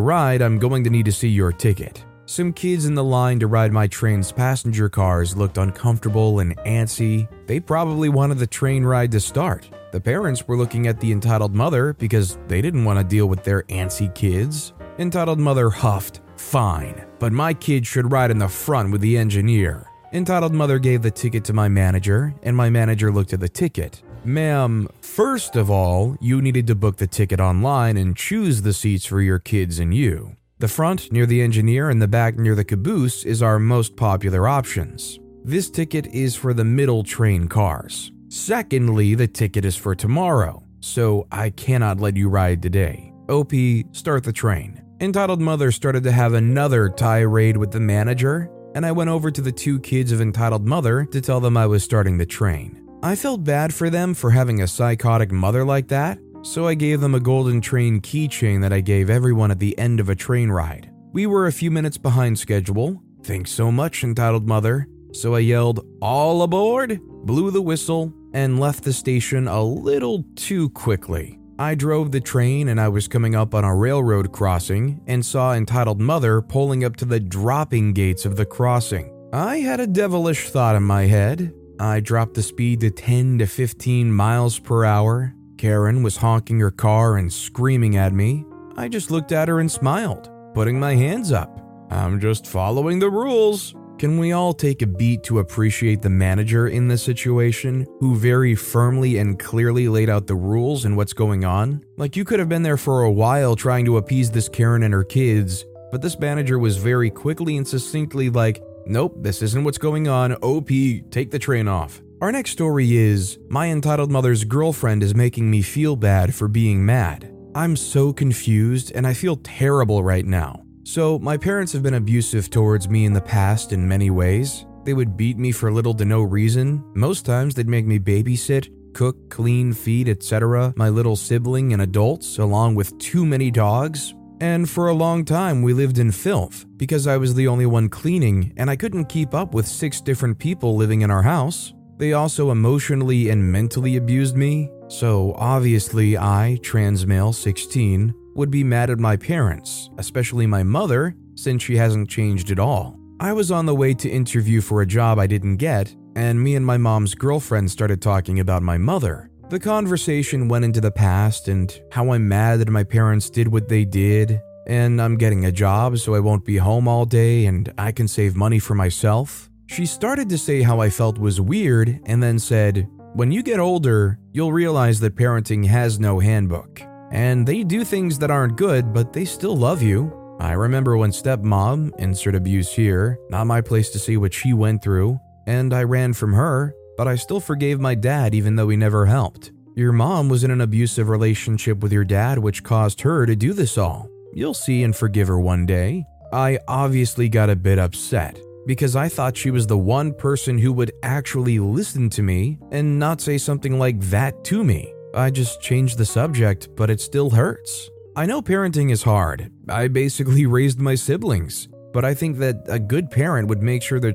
ride, 0.00 0.42
I'm 0.42 0.58
going 0.58 0.84
to 0.84 0.90
need 0.90 1.06
to 1.06 1.12
see 1.12 1.28
your 1.28 1.50
ticket. 1.50 2.04
Some 2.30 2.52
kids 2.52 2.86
in 2.86 2.94
the 2.94 3.02
line 3.02 3.40
to 3.40 3.48
ride 3.48 3.72
my 3.72 3.88
train's 3.88 4.30
passenger 4.30 4.88
cars 4.88 5.36
looked 5.36 5.58
uncomfortable 5.58 6.38
and 6.38 6.56
antsy. 6.58 7.26
They 7.48 7.58
probably 7.58 8.08
wanted 8.08 8.38
the 8.38 8.46
train 8.46 8.84
ride 8.84 9.10
to 9.10 9.18
start. 9.18 9.68
The 9.90 10.00
parents 10.00 10.46
were 10.46 10.56
looking 10.56 10.86
at 10.86 11.00
the 11.00 11.10
entitled 11.10 11.56
mother 11.56 11.94
because 11.94 12.38
they 12.46 12.62
didn't 12.62 12.84
want 12.84 13.00
to 13.00 13.04
deal 13.04 13.26
with 13.26 13.42
their 13.42 13.64
antsy 13.64 14.14
kids. 14.14 14.74
Entitled 15.00 15.40
mother 15.40 15.70
huffed, 15.70 16.20
Fine, 16.36 17.04
but 17.18 17.32
my 17.32 17.52
kid 17.52 17.84
should 17.84 18.12
ride 18.12 18.30
in 18.30 18.38
the 18.38 18.46
front 18.46 18.92
with 18.92 19.00
the 19.00 19.18
engineer. 19.18 19.88
Entitled 20.12 20.54
mother 20.54 20.78
gave 20.78 21.02
the 21.02 21.10
ticket 21.10 21.42
to 21.46 21.52
my 21.52 21.68
manager, 21.68 22.32
and 22.44 22.56
my 22.56 22.70
manager 22.70 23.10
looked 23.10 23.32
at 23.32 23.40
the 23.40 23.48
ticket. 23.48 24.02
Ma'am, 24.24 24.86
first 25.00 25.56
of 25.56 25.68
all, 25.68 26.16
you 26.20 26.40
needed 26.40 26.68
to 26.68 26.76
book 26.76 26.98
the 26.98 27.08
ticket 27.08 27.40
online 27.40 27.96
and 27.96 28.16
choose 28.16 28.62
the 28.62 28.72
seats 28.72 29.04
for 29.04 29.20
your 29.20 29.40
kids 29.40 29.80
and 29.80 29.92
you. 29.92 30.36
The 30.60 30.68
front 30.68 31.10
near 31.10 31.24
the 31.24 31.40
engineer 31.40 31.88
and 31.88 32.02
the 32.02 32.06
back 32.06 32.36
near 32.36 32.54
the 32.54 32.66
caboose 32.66 33.24
is 33.24 33.40
our 33.42 33.58
most 33.58 33.96
popular 33.96 34.46
options. 34.46 35.18
This 35.42 35.70
ticket 35.70 36.06
is 36.08 36.36
for 36.36 36.52
the 36.52 36.66
middle 36.66 37.02
train 37.02 37.48
cars. 37.48 38.12
Secondly, 38.28 39.14
the 39.14 39.26
ticket 39.26 39.64
is 39.64 39.74
for 39.74 39.94
tomorrow, 39.94 40.62
so 40.80 41.26
I 41.32 41.48
cannot 41.48 41.98
let 41.98 42.14
you 42.14 42.28
ride 42.28 42.60
today. 42.60 43.10
OP, 43.30 43.52
start 43.92 44.22
the 44.22 44.34
train. 44.34 44.82
Entitled 45.00 45.40
Mother 45.40 45.72
started 45.72 46.02
to 46.02 46.12
have 46.12 46.34
another 46.34 46.90
tirade 46.90 47.56
with 47.56 47.70
the 47.70 47.80
manager, 47.80 48.50
and 48.74 48.84
I 48.84 48.92
went 48.92 49.08
over 49.08 49.30
to 49.30 49.40
the 49.40 49.50
two 49.50 49.80
kids 49.80 50.12
of 50.12 50.20
Entitled 50.20 50.68
Mother 50.68 51.06
to 51.06 51.22
tell 51.22 51.40
them 51.40 51.56
I 51.56 51.64
was 51.64 51.82
starting 51.82 52.18
the 52.18 52.26
train. 52.26 52.86
I 53.02 53.16
felt 53.16 53.44
bad 53.44 53.72
for 53.72 53.88
them 53.88 54.12
for 54.12 54.30
having 54.30 54.60
a 54.60 54.68
psychotic 54.68 55.32
mother 55.32 55.64
like 55.64 55.88
that, 55.88 56.18
so 56.42 56.66
I 56.66 56.74
gave 56.74 57.00
them 57.00 57.14
a 57.14 57.20
golden 57.20 57.60
train 57.60 58.00
keychain 58.00 58.60
that 58.62 58.72
I 58.72 58.80
gave 58.80 59.10
everyone 59.10 59.50
at 59.50 59.58
the 59.58 59.78
end 59.78 60.00
of 60.00 60.08
a 60.08 60.14
train 60.14 60.50
ride. 60.50 60.90
We 61.12 61.26
were 61.26 61.46
a 61.46 61.52
few 61.52 61.70
minutes 61.70 61.98
behind 61.98 62.38
schedule. 62.38 63.02
Thanks 63.24 63.50
so 63.50 63.70
much, 63.70 64.04
entitled 64.04 64.46
mother. 64.46 64.86
So 65.12 65.34
I 65.34 65.40
yelled, 65.40 65.84
All 66.00 66.42
aboard! 66.42 67.00
blew 67.24 67.50
the 67.50 67.62
whistle, 67.62 68.14
and 68.32 68.60
left 68.60 68.84
the 68.84 68.92
station 68.92 69.48
a 69.48 69.62
little 69.62 70.24
too 70.36 70.70
quickly. 70.70 71.38
I 71.58 71.74
drove 71.74 72.10
the 72.10 72.20
train 72.20 72.68
and 72.68 72.80
I 72.80 72.88
was 72.88 73.08
coming 73.08 73.34
up 73.34 73.54
on 73.54 73.64
a 73.64 73.76
railroad 73.76 74.32
crossing 74.32 75.00
and 75.06 75.24
saw 75.24 75.52
entitled 75.52 76.00
mother 76.00 76.40
pulling 76.40 76.84
up 76.84 76.96
to 76.96 77.04
the 77.04 77.20
dropping 77.20 77.92
gates 77.92 78.24
of 78.24 78.36
the 78.36 78.46
crossing. 78.46 79.12
I 79.32 79.58
had 79.58 79.78
a 79.78 79.86
devilish 79.86 80.48
thought 80.48 80.76
in 80.76 80.84
my 80.84 81.02
head. 81.02 81.52
I 81.78 82.00
dropped 82.00 82.34
the 82.34 82.42
speed 82.42 82.80
to 82.80 82.90
10 82.90 83.38
to 83.38 83.46
15 83.46 84.10
miles 84.10 84.58
per 84.58 84.84
hour 84.84 85.34
Karen 85.60 86.02
was 86.02 86.16
honking 86.16 86.58
her 86.60 86.70
car 86.70 87.18
and 87.18 87.30
screaming 87.30 87.98
at 87.98 88.14
me. 88.14 88.46
I 88.78 88.88
just 88.88 89.10
looked 89.10 89.30
at 89.30 89.46
her 89.46 89.60
and 89.60 89.70
smiled, 89.70 90.30
putting 90.54 90.80
my 90.80 90.94
hands 90.94 91.32
up. 91.32 91.60
I'm 91.90 92.18
just 92.18 92.46
following 92.46 92.98
the 92.98 93.10
rules. 93.10 93.74
Can 93.98 94.16
we 94.16 94.32
all 94.32 94.54
take 94.54 94.80
a 94.80 94.86
beat 94.86 95.22
to 95.24 95.40
appreciate 95.40 96.00
the 96.00 96.08
manager 96.08 96.68
in 96.68 96.88
this 96.88 97.02
situation, 97.02 97.86
who 97.98 98.16
very 98.16 98.54
firmly 98.54 99.18
and 99.18 99.38
clearly 99.38 99.86
laid 99.86 100.08
out 100.08 100.26
the 100.26 100.34
rules 100.34 100.86
and 100.86 100.96
what's 100.96 101.12
going 101.12 101.44
on? 101.44 101.84
Like, 101.98 102.16
you 102.16 102.24
could 102.24 102.38
have 102.38 102.48
been 102.48 102.62
there 102.62 102.78
for 102.78 103.02
a 103.02 103.12
while 103.12 103.54
trying 103.54 103.84
to 103.84 103.98
appease 103.98 104.30
this 104.30 104.48
Karen 104.48 104.82
and 104.82 104.94
her 104.94 105.04
kids, 105.04 105.66
but 105.92 106.00
this 106.00 106.18
manager 106.18 106.58
was 106.58 106.78
very 106.78 107.10
quickly 107.10 107.58
and 107.58 107.68
succinctly 107.68 108.30
like, 108.30 108.62
Nope, 108.86 109.16
this 109.18 109.42
isn't 109.42 109.62
what's 109.62 109.76
going 109.76 110.08
on. 110.08 110.32
OP, 110.36 110.68
take 111.10 111.30
the 111.30 111.38
train 111.38 111.68
off. 111.68 112.00
Our 112.20 112.30
next 112.30 112.50
story 112.50 112.98
is 112.98 113.38
My 113.48 113.68
entitled 113.68 114.10
mother's 114.10 114.44
girlfriend 114.44 115.02
is 115.02 115.14
making 115.14 115.50
me 115.50 115.62
feel 115.62 115.96
bad 115.96 116.34
for 116.34 116.48
being 116.48 116.84
mad. 116.84 117.34
I'm 117.54 117.74
so 117.74 118.12
confused 118.12 118.92
and 118.94 119.06
I 119.06 119.14
feel 119.14 119.36
terrible 119.36 120.04
right 120.04 120.26
now. 120.26 120.62
So, 120.84 121.18
my 121.18 121.38
parents 121.38 121.72
have 121.72 121.82
been 121.82 121.94
abusive 121.94 122.50
towards 122.50 122.90
me 122.90 123.06
in 123.06 123.14
the 123.14 123.22
past 123.22 123.72
in 123.72 123.88
many 123.88 124.10
ways. 124.10 124.66
They 124.84 124.92
would 124.92 125.16
beat 125.16 125.38
me 125.38 125.50
for 125.50 125.72
little 125.72 125.94
to 125.94 126.04
no 126.04 126.20
reason. 126.20 126.84
Most 126.94 127.24
times, 127.24 127.54
they'd 127.54 127.66
make 127.66 127.86
me 127.86 127.98
babysit, 127.98 128.68
cook, 128.92 129.30
clean, 129.30 129.72
feed, 129.72 130.06
etc., 130.06 130.74
my 130.76 130.90
little 130.90 131.16
sibling 131.16 131.72
and 131.72 131.80
adults, 131.80 132.36
along 132.36 132.74
with 132.74 132.98
too 132.98 133.24
many 133.24 133.50
dogs. 133.50 134.14
And 134.42 134.68
for 134.68 134.88
a 134.88 134.94
long 134.94 135.24
time, 135.24 135.62
we 135.62 135.72
lived 135.72 135.98
in 135.98 136.12
filth 136.12 136.66
because 136.76 137.06
I 137.06 137.16
was 137.16 137.34
the 137.34 137.48
only 137.48 137.66
one 137.66 137.88
cleaning 137.88 138.52
and 138.58 138.68
I 138.68 138.76
couldn't 138.76 139.06
keep 139.06 139.32
up 139.32 139.54
with 139.54 139.66
six 139.66 140.02
different 140.02 140.38
people 140.38 140.76
living 140.76 141.00
in 141.00 141.10
our 141.10 141.22
house. 141.22 141.72
They 142.00 142.14
also 142.14 142.50
emotionally 142.50 143.28
and 143.28 143.52
mentally 143.52 143.96
abused 143.96 144.34
me, 144.34 144.70
so 144.88 145.34
obviously 145.36 146.16
I, 146.16 146.58
trans 146.62 147.06
male 147.06 147.30
16, 147.30 148.14
would 148.34 148.50
be 148.50 148.64
mad 148.64 148.88
at 148.88 148.98
my 148.98 149.18
parents, 149.18 149.90
especially 149.98 150.46
my 150.46 150.62
mother, 150.62 151.14
since 151.34 151.62
she 151.62 151.76
hasn't 151.76 152.08
changed 152.08 152.50
at 152.50 152.58
all. 152.58 152.98
I 153.20 153.34
was 153.34 153.50
on 153.50 153.66
the 153.66 153.74
way 153.74 153.92
to 153.92 154.08
interview 154.08 154.62
for 154.62 154.80
a 154.80 154.86
job 154.86 155.18
I 155.18 155.26
didn't 155.26 155.58
get, 155.58 155.94
and 156.16 156.42
me 156.42 156.56
and 156.56 156.64
my 156.64 156.78
mom's 156.78 157.14
girlfriend 157.14 157.70
started 157.70 158.00
talking 158.00 158.40
about 158.40 158.62
my 158.62 158.78
mother. 158.78 159.30
The 159.50 159.60
conversation 159.60 160.48
went 160.48 160.64
into 160.64 160.80
the 160.80 160.90
past 160.90 161.48
and 161.48 161.70
how 161.92 162.12
I'm 162.12 162.26
mad 162.26 162.60
that 162.60 162.70
my 162.70 162.82
parents 162.82 163.28
did 163.28 163.46
what 163.46 163.68
they 163.68 163.84
did, 163.84 164.40
and 164.66 165.02
I'm 165.02 165.18
getting 165.18 165.44
a 165.44 165.52
job 165.52 165.98
so 165.98 166.14
I 166.14 166.20
won't 166.20 166.46
be 166.46 166.56
home 166.56 166.88
all 166.88 167.04
day 167.04 167.44
and 167.44 167.70
I 167.76 167.92
can 167.92 168.08
save 168.08 168.36
money 168.36 168.58
for 168.58 168.74
myself. 168.74 169.49
She 169.70 169.86
started 169.86 170.28
to 170.30 170.36
say 170.36 170.62
how 170.62 170.80
I 170.80 170.90
felt 170.90 171.16
was 171.16 171.40
weird 171.40 172.00
and 172.06 172.20
then 172.20 172.40
said, 172.40 172.88
When 173.14 173.30
you 173.30 173.40
get 173.40 173.60
older, 173.60 174.18
you'll 174.32 174.52
realize 174.52 174.98
that 174.98 175.14
parenting 175.14 175.64
has 175.64 176.00
no 176.00 176.18
handbook. 176.18 176.82
And 177.12 177.46
they 177.46 177.62
do 177.62 177.84
things 177.84 178.18
that 178.18 178.32
aren't 178.32 178.56
good, 178.56 178.92
but 178.92 179.12
they 179.12 179.24
still 179.24 179.56
love 179.56 179.80
you. 179.80 180.12
I 180.40 180.54
remember 180.54 180.96
when 180.96 181.12
stepmom, 181.12 181.92
insert 182.00 182.34
abuse 182.34 182.72
here, 182.72 183.16
not 183.28 183.46
my 183.46 183.60
place 183.60 183.90
to 183.90 184.00
see 184.00 184.16
what 184.16 184.34
she 184.34 184.54
went 184.54 184.82
through, 184.82 185.20
and 185.46 185.72
I 185.72 185.84
ran 185.84 186.14
from 186.14 186.32
her, 186.32 186.74
but 186.96 187.06
I 187.06 187.14
still 187.14 187.38
forgave 187.38 187.78
my 187.78 187.94
dad 187.94 188.34
even 188.34 188.56
though 188.56 188.70
he 188.70 188.76
never 188.76 189.06
helped. 189.06 189.52
Your 189.76 189.92
mom 189.92 190.28
was 190.28 190.42
in 190.42 190.50
an 190.50 190.62
abusive 190.62 191.08
relationship 191.08 191.78
with 191.78 191.92
your 191.92 192.04
dad, 192.04 192.40
which 192.40 192.64
caused 192.64 193.02
her 193.02 193.24
to 193.24 193.36
do 193.36 193.52
this 193.52 193.78
all. 193.78 194.10
You'll 194.34 194.52
see 194.52 194.82
and 194.82 194.96
forgive 194.96 195.28
her 195.28 195.38
one 195.38 195.64
day. 195.64 196.06
I 196.32 196.58
obviously 196.66 197.28
got 197.28 197.50
a 197.50 197.56
bit 197.56 197.78
upset, 197.78 198.36
because 198.66 198.96
I 198.96 199.08
thought 199.08 199.36
she 199.36 199.50
was 199.50 199.66
the 199.66 199.78
one 199.78 200.12
person 200.12 200.58
who 200.58 200.72
would 200.72 200.92
actually 201.02 201.58
listen 201.58 202.10
to 202.10 202.22
me 202.22 202.58
and 202.70 202.98
not 202.98 203.20
say 203.20 203.38
something 203.38 203.78
like 203.78 204.00
that 204.10 204.44
to 204.44 204.64
me. 204.64 204.92
I 205.14 205.30
just 205.30 205.60
changed 205.60 205.98
the 205.98 206.06
subject, 206.06 206.68
but 206.76 206.90
it 206.90 207.00
still 207.00 207.30
hurts. 207.30 207.90
I 208.16 208.26
know 208.26 208.42
parenting 208.42 208.90
is 208.90 209.02
hard. 209.02 209.50
I 209.68 209.88
basically 209.88 210.46
raised 210.58 210.80
my 210.80 210.94
siblings, 210.94 211.68
but 211.92 212.04
I 212.04 212.14
think 212.14 212.38
that 212.38 212.56
a 212.68 212.78
good 212.78 213.10
parent 213.10 213.48
would 213.48 213.62
make 213.62 213.82
sure 213.82 214.00
their 214.00 214.14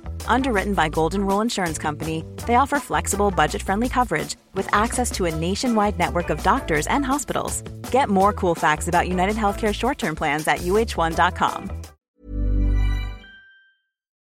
Underwritten 0.25 0.73
by 0.73 0.89
Golden 0.89 1.25
Rule 1.25 1.41
Insurance 1.41 1.77
Company, 1.77 2.23
they 2.47 2.55
offer 2.55 2.79
flexible, 2.79 3.29
budget 3.29 3.61
friendly 3.61 3.89
coverage 3.89 4.35
with 4.55 4.67
access 4.73 5.11
to 5.11 5.25
a 5.25 5.35
nationwide 5.35 5.99
network 5.99 6.31
of 6.31 6.41
doctors 6.41 6.87
and 6.87 7.05
hospitals. 7.05 7.61
Get 7.91 8.09
more 8.09 8.33
cool 8.33 8.55
facts 8.55 8.87
about 8.87 9.07
United 9.07 9.35
Healthcare 9.35 9.73
short 9.73 9.99
term 9.99 10.15
plans 10.15 10.47
at 10.47 10.59
uhone.com. 10.59 11.69